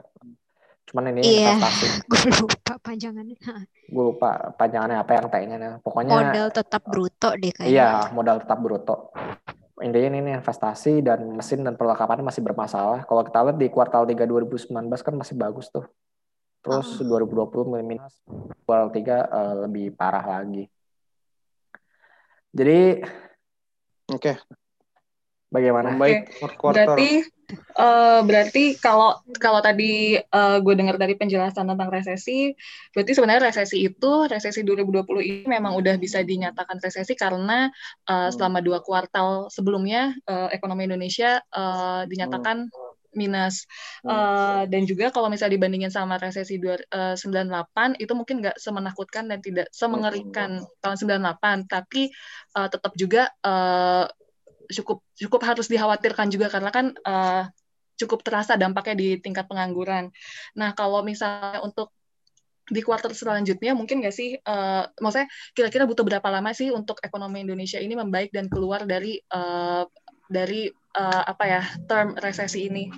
Cuman 0.91 1.15
ini 1.15 1.24
iya, 1.24 1.56
investasi. 1.56 1.88
Gue 2.12 2.24
lupa 2.44 2.74
panjangannya. 2.84 3.39
Gue 3.88 4.04
lupa 4.12 4.52
panjangannya 4.60 4.98
apa 5.00 5.12
yang 5.15 5.28
T-nya 5.32 5.56
nih. 5.56 5.70
Pokoknya 5.80 6.12
modal 6.12 6.48
tetap 6.52 6.84
bruto 6.84 7.30
deh 7.39 7.52
kayaknya. 7.56 7.72
Iya, 7.72 7.89
modal 8.12 8.44
tetap 8.44 8.60
bruto. 8.60 9.15
Intinya 9.80 10.20
ini 10.20 10.36
investasi 10.36 11.00
dan 11.00 11.39
mesin 11.39 11.63
dan 11.63 11.80
perlengkapannya 11.80 12.28
masih 12.28 12.44
bermasalah. 12.44 13.08
Kalau 13.08 13.24
kita 13.24 13.39
lihat 13.48 13.58
di 13.58 13.67
kuartal 13.72 14.04
3 14.04 14.28
2019 14.28 14.67
kan 15.00 15.15
masih 15.15 15.39
bagus 15.39 15.72
tuh. 15.72 15.88
Terus 16.62 16.88
oh. 17.02 17.19
2020 17.26 17.82
minus 17.82 18.13
kuartal 18.69 18.93
3 18.93 19.02
uh, 19.02 19.56
lebih 19.65 19.97
parah 19.97 20.26
lagi. 20.39 20.69
Jadi 22.54 23.02
oke. 24.12 24.21
Okay. 24.21 24.36
Bagaimana? 25.52 26.00
Baik, 26.00 26.32
okay. 26.39 26.71
berarti 26.71 27.10
uh, 27.76 28.24
berarti 28.24 28.80
kalau 28.80 29.19
kalau 29.36 29.60
tadi 29.60 30.15
uh, 30.15 30.63
gue 30.63 30.74
dengar 30.80 30.95
dari 30.95 31.19
penjelasan 31.19 31.67
tentang 31.67 31.91
resesi, 31.91 32.56
berarti 32.95 33.12
sebenarnya 33.12 33.52
resesi 33.52 33.84
itu 33.84 34.12
resesi 34.32 34.63
2020 34.63 35.04
ini 35.19 35.47
memang 35.52 35.76
udah 35.76 36.00
bisa 36.00 36.24
dinyatakan 36.24 36.80
resesi 36.80 37.19
karena 37.19 37.67
uh, 38.08 38.32
selama 38.32 38.63
dua 38.63 38.80
kuartal 38.80 39.52
sebelumnya 39.52 40.15
uh, 40.24 40.47
ekonomi 40.56 40.88
Indonesia 40.88 41.43
uh, 41.52 42.08
dinyatakan 42.08 42.71
hmm 42.71 42.90
minus. 43.13 43.67
Uh, 44.04 44.63
dan 44.67 44.88
juga 44.88 45.12
kalau 45.12 45.28
misalnya 45.28 45.60
dibandingin 45.60 45.91
sama 45.91 46.15
resesi 46.17 46.58
dua, 46.58 46.80
uh, 46.91 47.15
98 47.15 48.00
itu 48.00 48.13
mungkin 48.15 48.39
nggak 48.39 48.58
semenakutkan 48.58 49.28
dan 49.28 49.39
tidak 49.43 49.67
semengerikan 49.76 50.63
tahun 50.80 50.97
98 50.97 51.67
tapi 51.67 52.12
uh, 52.56 52.67
tetap 52.71 52.93
juga 52.95 53.32
uh, 53.43 54.08
cukup 54.71 55.04
cukup 55.19 55.41
harus 55.43 55.67
dikhawatirkan 55.67 56.32
juga 56.32 56.47
karena 56.47 56.71
kan 56.71 56.95
uh, 57.04 57.43
cukup 58.00 58.26
terasa 58.26 58.58
dampaknya 58.58 58.95
di 58.97 59.08
tingkat 59.21 59.45
pengangguran. 59.45 60.10
Nah 60.58 60.74
kalau 60.74 61.06
misalnya 61.06 61.62
untuk 61.62 61.93
di 62.71 62.80
kuartal 62.80 63.12
selanjutnya 63.12 63.76
mungkin 63.76 64.00
nggak 64.00 64.15
sih, 64.15 64.39
uh, 64.39 64.88
maksudnya 65.04 65.28
kira-kira 65.52 65.84
butuh 65.84 66.08
berapa 66.08 66.24
lama 66.32 66.56
sih 66.56 66.71
untuk 66.71 67.04
ekonomi 67.04 67.43
Indonesia 67.43 67.78
ini 67.84 68.00
membaik 68.00 68.32
dan 68.32 68.47
keluar 68.47 68.88
dari 68.88 69.19
uh, 69.19 69.84
dari 70.32 70.71
uh, 70.95 71.23
apa 71.27 71.43
ya 71.47 71.62
term 71.88 72.15
resesi 72.19 72.67
ini? 72.67 72.89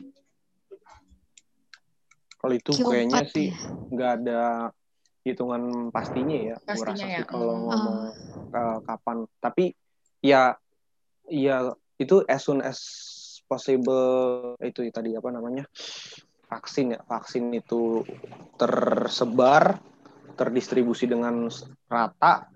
Kalau 2.37 2.53
itu 2.53 2.71
Q4 2.75 2.83
kayaknya 2.83 3.21
sih 3.31 3.49
ya? 3.49 3.57
nggak 3.93 4.11
ada 4.19 4.41
hitungan 5.23 5.63
pastinya 5.89 6.37
ya. 6.37 6.55
Pastinya 6.59 6.91
rasa 6.91 7.07
ya. 7.07 7.17
sih 7.23 7.25
kalau 7.27 7.53
hmm. 7.55 7.63
ngomong 7.69 7.97
uh, 8.51 8.77
kapan. 8.83 9.17
Tapi 9.39 9.65
ya 10.19 10.55
ya 11.31 11.71
itu 11.99 12.25
as 12.27 12.41
soon 12.43 12.59
as 12.59 12.79
possible 13.47 14.57
itu 14.59 14.89
tadi 14.91 15.15
apa 15.15 15.29
namanya 15.29 15.63
vaksin 16.49 16.97
ya 16.97 16.99
vaksin 17.05 17.53
itu 17.53 18.03
tersebar 18.59 19.79
terdistribusi 20.33 21.05
dengan 21.05 21.47
rata 21.87 22.49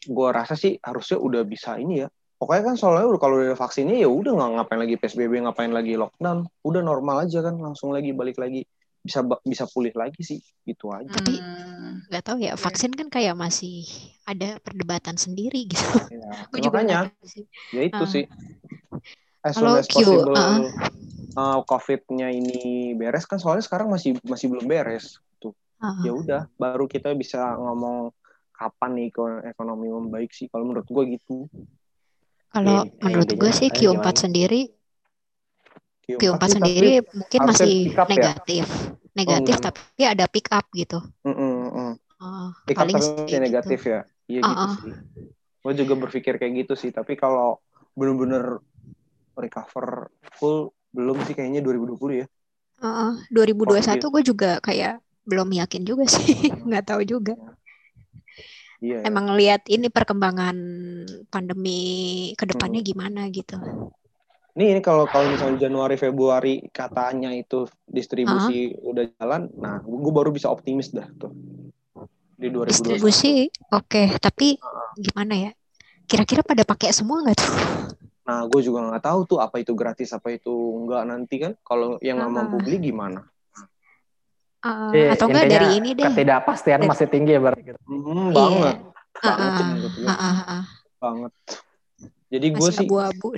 gue 0.00 0.28
rasa 0.32 0.56
sih 0.56 0.78
harusnya 0.80 1.18
udah 1.20 1.42
bisa 1.44 1.76
ini 1.76 2.06
ya 2.06 2.08
pokoknya 2.40 2.72
kan 2.72 2.76
soalnya 2.80 3.04
kalau 3.20 3.36
udah 3.36 3.52
vaksinnya 3.52 4.00
ya 4.00 4.08
udah 4.08 4.32
nggak 4.32 4.50
ngapain 4.56 4.80
lagi 4.80 4.96
psbb 4.96 5.32
ngapain 5.44 5.72
lagi 5.76 6.00
lockdown. 6.00 6.48
Udah 6.64 6.80
normal 6.80 7.28
aja 7.28 7.44
kan 7.44 7.60
langsung 7.60 7.92
lagi 7.92 8.16
balik 8.16 8.40
lagi. 8.40 8.64
Bisa 9.00 9.20
bisa 9.44 9.68
pulih 9.68 9.92
lagi 9.92 10.24
sih 10.24 10.40
gitu 10.64 10.88
aja. 10.88 11.12
Tapi 11.12 11.36
hmm. 11.36 12.08
nggak 12.08 12.24
tahu 12.24 12.40
ya 12.40 12.56
vaksin 12.56 12.96
kan 12.96 13.12
kayak 13.12 13.36
masih 13.36 13.84
ada 14.24 14.56
perdebatan 14.64 15.20
sendiri 15.20 15.68
gitu. 15.68 15.84
Ya, 16.50 16.68
makanya. 16.72 17.00
ya 17.72 17.82
itu 17.84 18.04
uh. 18.04 18.08
sih. 18.08 18.24
As 19.44 19.56
soon 19.56 19.76
as 19.76 19.88
possible 19.88 20.32
uh. 20.32 20.64
Uh, 21.36 21.60
covid-nya 21.68 22.32
ini 22.32 22.92
beres 22.98 23.28
kan 23.28 23.38
soalnya 23.38 23.62
sekarang 23.62 23.86
masih 23.86 24.18
masih 24.26 24.50
belum 24.50 24.66
beres 24.66 25.22
tuh 25.38 25.54
uh. 25.78 26.02
ya 26.02 26.12
udah 26.12 26.42
baru 26.58 26.90
kita 26.90 27.14
bisa 27.14 27.54
ngomong 27.54 28.10
kapan 28.50 28.90
nih 28.98 29.08
ekonomi 29.48 29.88
membaik 29.88 30.34
sih 30.34 30.50
kalau 30.50 30.68
menurut 30.68 30.84
gue 30.84 31.04
gitu 31.16 31.48
kalau 32.50 32.84
ya, 32.84 32.92
menurut 33.02 33.30
gue 33.30 33.52
sih 33.54 33.68
Q4 33.70 33.94
gimana? 33.94 34.12
sendiri 34.14 34.62
Q4, 36.18 36.18
Q4 36.18 36.42
sendiri 36.50 36.92
mungkin 37.14 37.40
masih 37.46 37.74
negatif. 37.94 38.64
Ya? 38.66 38.88
Negatif 39.14 39.54
oh, 39.58 39.62
tapi 39.70 40.02
ada 40.06 40.24
pick 40.26 40.48
up 40.50 40.66
gitu. 40.74 40.98
Mm 41.22 41.34
-mm, 41.36 41.92
Uh, 42.20 42.52
pick 42.68 42.76
up 42.76 42.84
tapi 42.84 43.00
masih 43.00 43.24
gitu. 43.24 43.40
negatif 43.40 43.80
ya. 43.86 44.00
Iya 44.28 44.40
uh 44.44 44.48
-uh. 44.50 44.52
gitu 44.52 44.74
sih. 44.76 44.92
Gue 45.60 45.72
juga 45.76 45.94
berpikir 45.96 46.34
kayak 46.36 46.52
gitu 46.66 46.74
sih, 46.76 46.90
tapi 46.92 47.16
kalau 47.16 47.60
bener-bener 47.96 48.60
recover 49.36 50.12
full 50.36 50.72
belum 50.92 51.22
sih 51.24 51.32
kayaknya 51.32 51.64
2020 51.64 52.20
ya. 52.24 52.26
Uh, 52.80 53.16
2021 53.32 54.00
gue 54.00 54.22
juga 54.24 54.50
kayak 54.60 55.00
belum 55.24 55.48
yakin 55.52 55.82
juga 55.84 56.04
sih, 56.08 56.48
nggak 56.68 56.84
tahu 56.92 57.02
juga. 57.08 57.36
Iya. 58.80 59.04
Emang 59.04 59.36
lihat 59.36 59.68
ini 59.68 59.92
perkembangan 59.92 60.56
pandemi 61.28 61.80
ke 62.32 62.48
depannya 62.48 62.80
hmm. 62.80 62.88
gimana 62.88 63.28
gitu. 63.28 63.60
Ini, 64.56 64.76
ini 64.76 64.80
kalau 64.82 65.06
kalau 65.06 65.30
misalnya 65.30 65.68
Januari 65.68 65.94
Februari 65.94 66.64
katanya 66.74 67.30
itu 67.30 67.70
distribusi 67.86 68.74
uh-huh. 68.74 68.90
udah 68.90 69.04
jalan, 69.20 69.42
nah 69.54 69.78
gue 69.78 70.12
baru 70.12 70.34
bisa 70.34 70.50
optimis 70.50 70.90
dah 70.90 71.06
tuh 71.16 71.30
di 72.34 72.48
2021. 72.48 72.72
Distribusi 72.72 73.32
oke, 73.70 73.86
okay. 73.86 74.06
tapi 74.18 74.56
uh. 74.58 74.96
gimana 74.96 75.48
ya? 75.48 75.50
Kira-kira 76.08 76.42
pada 76.42 76.66
pakai 76.66 76.90
semua 76.90 77.22
nggak 77.22 77.36
tuh? 77.38 77.52
Nah, 78.26 78.42
gue 78.50 78.60
juga 78.64 78.90
nggak 78.90 79.04
tahu 79.06 79.20
tuh 79.28 79.38
apa 79.38 79.62
itu 79.62 79.72
gratis 79.78 80.10
apa 80.16 80.34
itu 80.34 80.50
enggak 80.50 81.02
nanti 81.06 81.36
kan. 81.38 81.52
Kalau 81.62 82.00
yang 82.02 82.18
nggak 82.18 82.32
uh. 82.32 82.36
mampu 82.42 82.56
beli 82.64 82.90
gimana? 82.90 83.22
Uh, 84.60 84.92
Jadi, 84.92 85.08
atau 85.16 85.26
enggak 85.32 85.46
dari 85.48 85.68
ini 85.80 85.90
deh. 85.96 86.04
Ketidakpastian 86.04 86.84
dari... 86.84 86.90
masih 86.92 87.06
tinggi 87.08 87.32
ya 87.32 87.40
berarti. 87.40 87.72
Hmm, 87.88 88.28
banget. 88.36 88.76
Yeah. 88.76 88.92
Banget, 89.20 89.50
uh, 89.50 90.04
uh, 90.04 90.12
uh, 90.12 90.40
uh, 90.44 90.64
banget. 91.00 91.32
Jadi 92.30 92.46
gue 92.52 92.68
sih 92.70 92.86
abu-abu. 92.86 93.28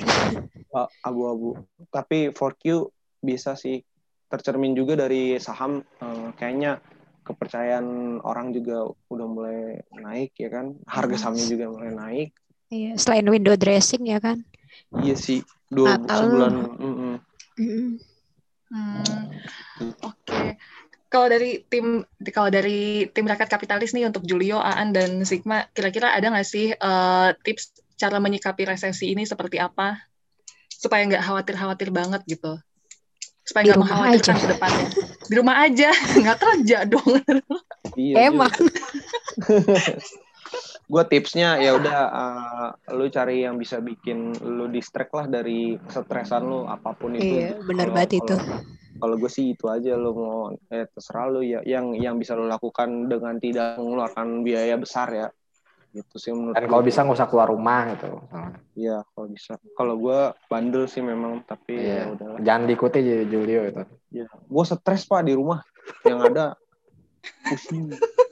abu-abu. 1.09 1.51
Tapi 1.95 2.35
for 2.35 2.59
Q 2.59 2.91
bisa 3.23 3.55
sih 3.55 3.87
tercermin 4.27 4.75
juga 4.75 4.99
dari 4.99 5.39
saham 5.39 5.87
uh, 6.03 6.35
kayaknya 6.35 6.83
kepercayaan 7.23 8.19
orang 8.27 8.51
juga 8.51 8.91
udah 9.07 9.27
mulai 9.31 9.79
naik 9.95 10.35
ya 10.35 10.51
kan. 10.51 10.75
Harga 10.91 11.23
sahamnya 11.23 11.47
juga 11.47 11.71
mulai 11.71 11.93
naik. 11.95 12.29
Iya, 12.73 12.99
selain 12.99 13.31
window 13.31 13.55
dressing 13.55 14.11
ya 14.11 14.19
kan. 14.19 14.43
Iya 14.91 15.15
sih, 15.15 15.47
dua 15.71 16.03
Natal. 16.03 16.19
sebulan. 16.19 16.53
Mm 16.83 16.95
-mm. 16.99 17.15
Mm. 17.63 17.91
Hmm. 18.73 19.03
Oke. 20.03 20.19
Okay 20.27 20.51
kalau 21.13 21.29
dari 21.29 21.61
tim 21.69 22.01
kalau 22.33 22.49
dari 22.49 23.05
tim 23.13 23.29
rakyat 23.29 23.53
kapitalis 23.53 23.93
nih 23.93 24.09
untuk 24.09 24.25
Julio, 24.25 24.57
Aan 24.57 24.97
dan 24.97 25.21
Sigma, 25.29 25.69
kira-kira 25.77 26.17
ada 26.17 26.33
nggak 26.33 26.49
sih 26.49 26.73
uh, 26.73 27.37
tips 27.45 27.85
cara 28.01 28.17
menyikapi 28.17 28.65
resesi 28.65 29.13
ini 29.13 29.29
seperti 29.29 29.61
apa 29.61 30.01
supaya 30.73 31.05
nggak 31.05 31.21
khawatir-khawatir 31.21 31.93
banget 31.93 32.25
gitu, 32.25 32.57
supaya 33.45 33.63
nggak 33.69 33.81
mengkhawatirkan 33.85 34.37
ke 34.41 34.47
depannya. 34.57 34.89
Di 35.29 35.35
rumah 35.37 35.57
aja, 35.61 35.93
nggak 36.25 36.39
kerja 36.41 36.79
dong. 36.89 37.13
Iya, 37.93 38.33
Emang. 38.33 38.53
gue 40.93 41.05
tipsnya 41.09 41.57
ya 41.57 41.73
udah 41.73 41.99
uh, 42.13 42.69
lu 42.93 43.09
cari 43.09 43.49
yang 43.49 43.57
bisa 43.57 43.81
bikin 43.81 44.37
lu 44.45 44.69
distract 44.69 45.17
lah 45.17 45.25
dari 45.25 45.81
stresan 45.89 46.45
lu 46.49 46.65
apa 46.65 46.97
pun 46.97 47.17
itu. 47.17 47.37
Iya, 47.37 47.61
benar 47.65 47.93
banget 47.93 48.21
itu 48.21 48.37
kalau 49.03 49.19
gue 49.19 49.27
sih 49.27 49.59
itu 49.59 49.67
aja 49.67 49.99
lo 49.99 50.15
mau 50.15 50.39
eh 50.71 50.87
terserah 50.87 51.27
lo 51.27 51.43
ya 51.43 51.59
yang 51.67 51.91
yang 51.99 52.23
bisa 52.23 52.39
lo 52.39 52.47
lakukan 52.47 53.11
dengan 53.11 53.35
tidak 53.43 53.75
mengeluarkan 53.83 54.47
biaya 54.47 54.79
besar 54.79 55.11
ya. 55.11 55.29
Gitu 55.91 56.17
sih 56.23 56.31
menurut 56.31 56.55
dan 56.55 56.71
kalau 56.71 56.87
bisa 56.87 57.03
nggak 57.03 57.19
usah 57.19 57.29
keluar 57.29 57.51
rumah 57.51 57.91
gitu 57.99 58.09
iya 58.79 59.03
kalau 59.11 59.27
bisa. 59.27 59.59
Kalau 59.75 59.95
gue 59.99 60.21
bandel 60.47 60.87
sih 60.87 61.03
memang 61.03 61.43
tapi 61.43 61.83
iya. 61.83 62.15
ya 62.15 62.39
jangan 62.47 62.63
diikuti 62.71 63.03
Julio 63.27 63.67
itu 63.67 63.83
ya 64.15 64.31
gue 64.31 64.65
stres 64.65 65.03
pak 65.03 65.27
di 65.27 65.35
rumah. 65.35 65.67
Yang 66.07 66.21
ada 66.31 66.47
pusing 67.51 67.91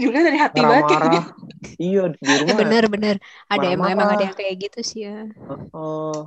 Julio 0.00 0.20
dari 0.22 0.38
hati 0.38 0.60
banget 0.60 0.84
ya 0.90 1.22
iya 1.78 2.02
di 2.10 2.32
rumah 2.42 2.58
bener-bener 2.58 3.16
ada 3.46 3.66
emang 3.70 3.88
emang 3.94 4.08
ada 4.14 4.24
yang 4.30 4.36
kayak 4.36 4.54
gitu 4.68 4.80
sih 4.82 5.00
ya. 5.06 5.30
Uh, 5.70 6.26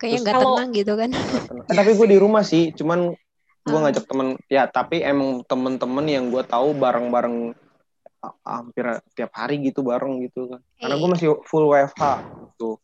kayaknya 0.00 0.18
nggak 0.24 0.36
tenang 0.40 0.70
gitu 0.72 0.92
kan. 0.96 1.10
Eh, 1.68 1.74
tapi 1.74 1.90
gue 1.96 2.06
di 2.08 2.18
rumah 2.18 2.42
sih 2.44 2.72
cuman 2.72 3.12
gue 3.64 3.78
ngajak 3.80 4.04
temen 4.04 4.36
ya 4.52 4.68
tapi 4.68 5.00
emang 5.00 5.40
temen-temen 5.48 6.06
yang 6.08 6.24
gue 6.28 6.44
tahu 6.44 6.76
bareng-bareng 6.76 7.56
hampir 8.44 8.84
tiap 9.12 9.32
hari 9.36 9.60
gitu 9.60 9.84
bareng 9.84 10.24
gitu 10.24 10.48
kan. 10.48 10.60
Karena 10.80 10.94
gue 10.96 11.08
masih 11.08 11.28
full 11.44 11.68
WFH 11.68 12.04
gitu. 12.52 12.80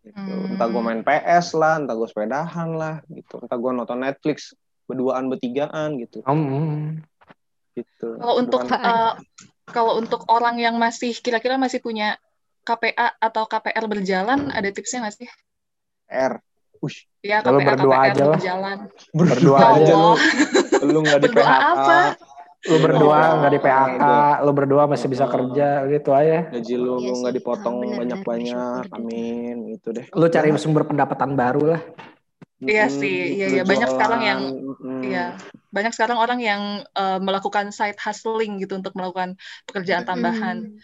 Gitu. 0.00 0.16
Hmm. 0.16 0.56
entah 0.56 0.64
gue 0.64 0.82
main 0.82 1.04
PS 1.04 1.54
lah 1.60 1.76
entah 1.76 1.94
gue 1.94 2.08
sepedahan 2.08 2.70
lah 2.74 3.04
gitu. 3.10 3.38
Entah 3.42 3.58
gue 3.58 3.70
nonton 3.70 3.98
Netflix 4.00 4.56
berduaan 4.90 5.30
bertigaan 5.30 6.02
gitu. 6.02 6.24
Hmm. 6.26 7.04
Gitu 7.80 8.08
kalau 8.20 8.34
untuk 8.36 8.60
uh, 8.68 9.12
kalau 9.70 9.92
untuk 9.98 10.26
orang 10.28 10.60
yang 10.60 10.76
masih 10.76 11.16
kira-kira 11.16 11.56
masih 11.56 11.80
punya 11.80 12.20
KPA 12.62 13.16
atau 13.16 13.48
KPR 13.48 13.84
berjalan 13.88 14.52
ada 14.52 14.68
tipsnya 14.68 15.08
nggak 15.08 15.16
sih 15.16 15.28
R 16.10 16.38
Ush. 16.80 17.04
Ya, 17.20 17.44
KPA, 17.44 17.76
berdua 17.76 17.92
KPR 17.92 18.08
aja 18.08 18.24
berjalan. 18.32 18.78
Berdua 19.12 19.58
aja 19.76 19.92
lu. 19.92 20.12
Lu 20.88 20.98
nggak 21.04 21.20
di 21.20 21.28
PHK. 21.28 21.52
Apa? 21.52 21.98
lu 22.60 22.76
berdua 22.76 23.40
nggak 23.40 23.52
di 23.56 23.60
PHK, 23.64 24.04
lu 24.44 24.52
berdua 24.52 24.82
masih 24.84 25.08
bisa 25.08 25.24
kerja 25.24 25.80
gitu 25.88 26.12
aja. 26.12 26.44
Gaji 26.52 26.74
lu 26.76 27.00
iya 27.00 27.08
lu 27.08 27.12
nggak 27.24 27.34
dipotong 27.40 27.76
banyak-banyak, 27.96 28.84
amin 28.92 29.56
itu 29.72 29.88
deh. 29.96 30.04
Lu 30.12 30.28
cari 30.28 30.52
sumber 30.60 30.84
pendapatan 30.84 31.32
baru 31.32 31.72
lah. 31.72 31.80
Iya 32.60 32.92
sih, 32.92 33.40
iya 33.40 33.46
iya 33.48 33.62
banyak 33.64 33.88
sekarang 33.88 34.20
yang 34.20 34.40
hmm. 34.76 35.02
iya 35.04 35.32
banyak 35.72 35.96
sekarang 35.96 36.20
orang 36.20 36.40
yang 36.44 36.84
uh, 36.92 37.16
melakukan 37.16 37.72
side 37.72 37.96
hustling 37.96 38.60
gitu 38.60 38.76
untuk 38.76 38.92
melakukan 38.92 39.40
pekerjaan 39.64 40.04
tambahan. 40.04 40.76
Hmm 40.76 40.80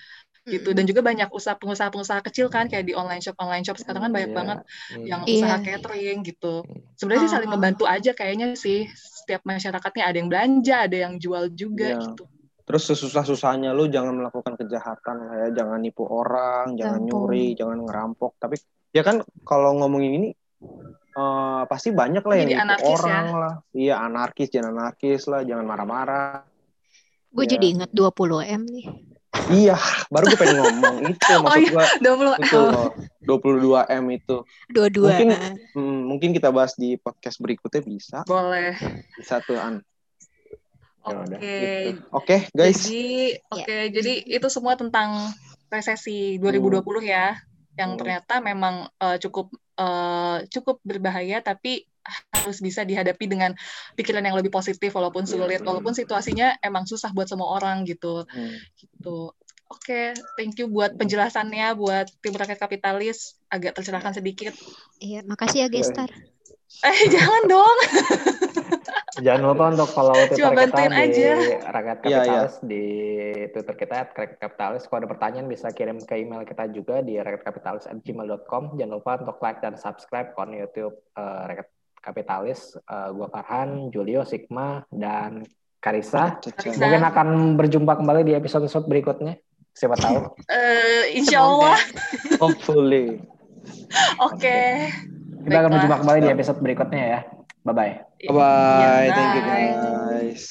gitu 0.46 0.70
dan 0.70 0.86
juga 0.86 1.02
banyak 1.02 1.26
usaha 1.34 1.58
pengusaha-pengusaha 1.58 2.22
kecil 2.30 2.46
kan 2.46 2.70
kayak 2.70 2.86
di 2.86 2.94
online 2.94 3.18
shop 3.18 3.34
online 3.42 3.66
shop 3.66 3.82
sekarang 3.82 4.06
kan 4.06 4.12
banyak 4.14 4.30
yeah. 4.30 4.38
banget 4.38 4.58
mm. 4.94 5.04
yang 5.04 5.20
yeah. 5.26 5.34
usaha 5.34 5.56
catering 5.58 6.18
gitu 6.22 6.62
sebenarnya 6.94 7.22
sih 7.26 7.32
saling 7.34 7.50
membantu 7.50 7.84
aja 7.90 8.14
kayaknya 8.14 8.54
sih 8.54 8.86
setiap 8.94 9.42
masyarakatnya 9.42 10.06
ada 10.06 10.16
yang 10.22 10.30
belanja 10.30 10.76
ada 10.86 10.96
yang 11.02 11.18
jual 11.18 11.50
juga 11.50 11.98
yeah. 11.98 12.02
gitu 12.06 12.30
terus 12.62 12.82
sesusah-susahnya 12.86 13.74
lu 13.74 13.90
jangan 13.90 14.14
melakukan 14.14 14.54
kejahatan 14.54 15.16
lah 15.18 15.34
ya 15.34 15.48
jangan 15.62 15.82
nipu 15.82 16.06
orang 16.06 16.78
jangan 16.78 17.02
nyuri 17.02 17.58
jangan 17.58 17.82
ngerampok 17.82 18.38
tapi 18.38 18.54
ya 18.94 19.02
kan 19.02 19.26
kalau 19.42 19.74
ngomongin 19.82 20.22
ini 20.22 20.28
uh, 21.16 21.62
pasti 21.66 21.90
banyak 21.90 22.22
lah 22.22 22.36
yang 22.36 22.48
nipu 22.52 22.84
orang 22.92 23.26
ya? 23.26 23.40
lah 23.40 23.54
iya 23.72 23.94
anarkis 24.04 24.52
jangan 24.52 24.76
anarkis 24.76 25.24
lah 25.26 25.42
jangan 25.42 25.64
marah-marah 25.64 26.44
gue 27.32 27.44
ya. 27.48 27.50
jadi 27.56 27.66
ingat 27.80 27.90
20 27.90 28.44
m 28.44 28.62
nih 28.68 28.86
Iya, 29.46 29.76
baru 30.08 30.32
gue 30.32 30.38
pengen 30.40 30.58
ngomong 30.58 30.96
itu 31.12 31.32
oh 31.36 31.40
maksud 31.44 31.70
gue. 31.70 31.86
Oh, 32.16 32.34
itu 32.40 32.62
22 33.28 34.00
M 34.00 34.04
itu. 34.16 34.36
22. 34.72 35.06
Mungkin 35.06 35.28
hmm, 35.76 36.00
mungkin 36.08 36.30
kita 36.32 36.48
bahas 36.50 36.74
di 36.74 36.96
podcast 36.98 37.38
berikutnya 37.38 37.82
bisa. 37.84 38.18
Boleh. 38.24 38.74
Bisa 39.14 39.38
tuh 39.44 39.60
An. 39.60 39.84
Ya 41.06 41.14
oke. 41.14 41.36
Okay. 41.36 41.78
Gitu. 41.92 42.00
Oke, 42.10 42.10
okay, 42.10 42.40
guys. 42.50 42.80
Jadi, 42.82 43.06
oke, 43.52 43.62
okay, 43.62 43.76
ya. 43.76 43.84
jadi 43.92 44.12
itu 44.40 44.48
semua 44.50 44.74
tentang 44.74 45.30
resesi 45.70 46.40
2020 46.42 46.82
hmm. 46.82 47.04
ya, 47.06 47.26
yang 47.78 47.94
hmm. 47.94 48.00
ternyata 48.00 48.34
memang 48.42 48.90
uh, 48.98 49.16
cukup 49.20 49.52
uh, 49.78 50.42
cukup 50.50 50.80
berbahaya 50.82 51.40
tapi 51.40 51.86
harus 52.06 52.62
bisa 52.62 52.86
dihadapi 52.86 53.26
dengan 53.26 53.50
pikiran 53.98 54.22
yang 54.22 54.38
lebih 54.38 54.54
positif 54.54 54.94
walaupun 54.94 55.26
iya, 55.26 55.30
sulit 55.34 55.60
walaupun 55.66 55.90
situasinya 55.90 56.54
emang 56.62 56.86
susah 56.86 57.10
buat 57.10 57.26
semua 57.26 57.58
orang 57.58 57.82
gitu. 57.82 58.22
Hmm. 58.30 58.56
gitu. 58.78 59.34
Oke 59.66 60.14
okay, 60.14 60.38
thank 60.38 60.54
you 60.62 60.70
buat 60.70 60.94
penjelasannya 60.94 61.74
buat 61.74 62.06
tim 62.22 62.34
rakyat 62.38 62.62
kapitalis. 62.62 63.34
Agak 63.50 63.74
tercerahkan 63.74 64.14
sedikit. 64.14 64.54
Iya 65.02 65.26
makasih 65.26 65.66
ya 65.66 65.68
Gestar. 65.68 66.10
Eh 66.86 66.98
jangan 67.14 67.42
dong 67.50 67.78
Jangan 69.16 69.42
lupa 69.48 69.64
untuk 69.72 69.88
follow 69.88 70.12
Twitter 70.12 70.36
Cuma 70.36 70.52
kita 70.60 70.82
aja. 70.92 71.08
di 71.08 71.24
Rakyat 71.56 71.98
iya, 72.04 72.20
Kapitalis 72.20 72.54
ya, 72.54 72.60
ya. 72.60 72.68
di 72.68 72.84
Twitter 73.52 73.74
kita 73.76 73.94
Rakyat 74.12 74.36
Kapitalis. 74.36 74.82
Kalau 74.84 74.98
ada 75.00 75.08
pertanyaan 75.08 75.46
bisa 75.48 75.68
kirim 75.72 75.98
ke 76.04 76.14
email 76.20 76.44
kita 76.44 76.68
juga 76.68 77.00
di 77.00 77.16
rakyatkapitalis@gmail.com. 77.16 78.76
Jangan 78.76 78.92
lupa 78.92 79.12
untuk 79.20 79.36
like 79.40 79.60
dan 79.64 79.74
subscribe 79.80 80.36
akun 80.36 80.52
YouTube 80.52 80.96
uh, 81.16 81.48
Rakyat 81.48 81.68
Kapitalis. 82.04 82.60
Uh, 82.84 83.08
gua 83.16 83.28
Farhan, 83.32 83.88
Julio, 83.88 84.22
Sigma, 84.28 84.84
dan 84.92 85.48
Karisa. 85.80 86.36
Karisa. 86.42 86.76
Mungkin 86.76 87.02
akan 87.02 87.28
berjumpa 87.56 87.92
kembali 87.96 88.20
di 88.26 88.32
episode-episode 88.36 88.84
berikutnya. 88.90 89.40
Siapa 89.76 89.96
tahu. 89.96 90.32
Uh, 90.48 91.04
insya 91.12 91.44
Allah. 91.44 91.76
Hopefully. 92.40 93.20
Oke. 94.28 94.40
Okay. 94.40 94.72
Kita 95.46 95.56
akan 95.62 95.70
berjumpa 95.78 95.96
kembali 96.02 96.18
di 96.26 96.30
episode 96.32 96.58
berikutnya 96.58 97.04
ya. 97.06 97.20
Bye-bye. 97.66 98.00
Bye-bye. 98.26 99.12
Thank 99.14 99.34
you 99.34 99.42
guys. 99.42 100.48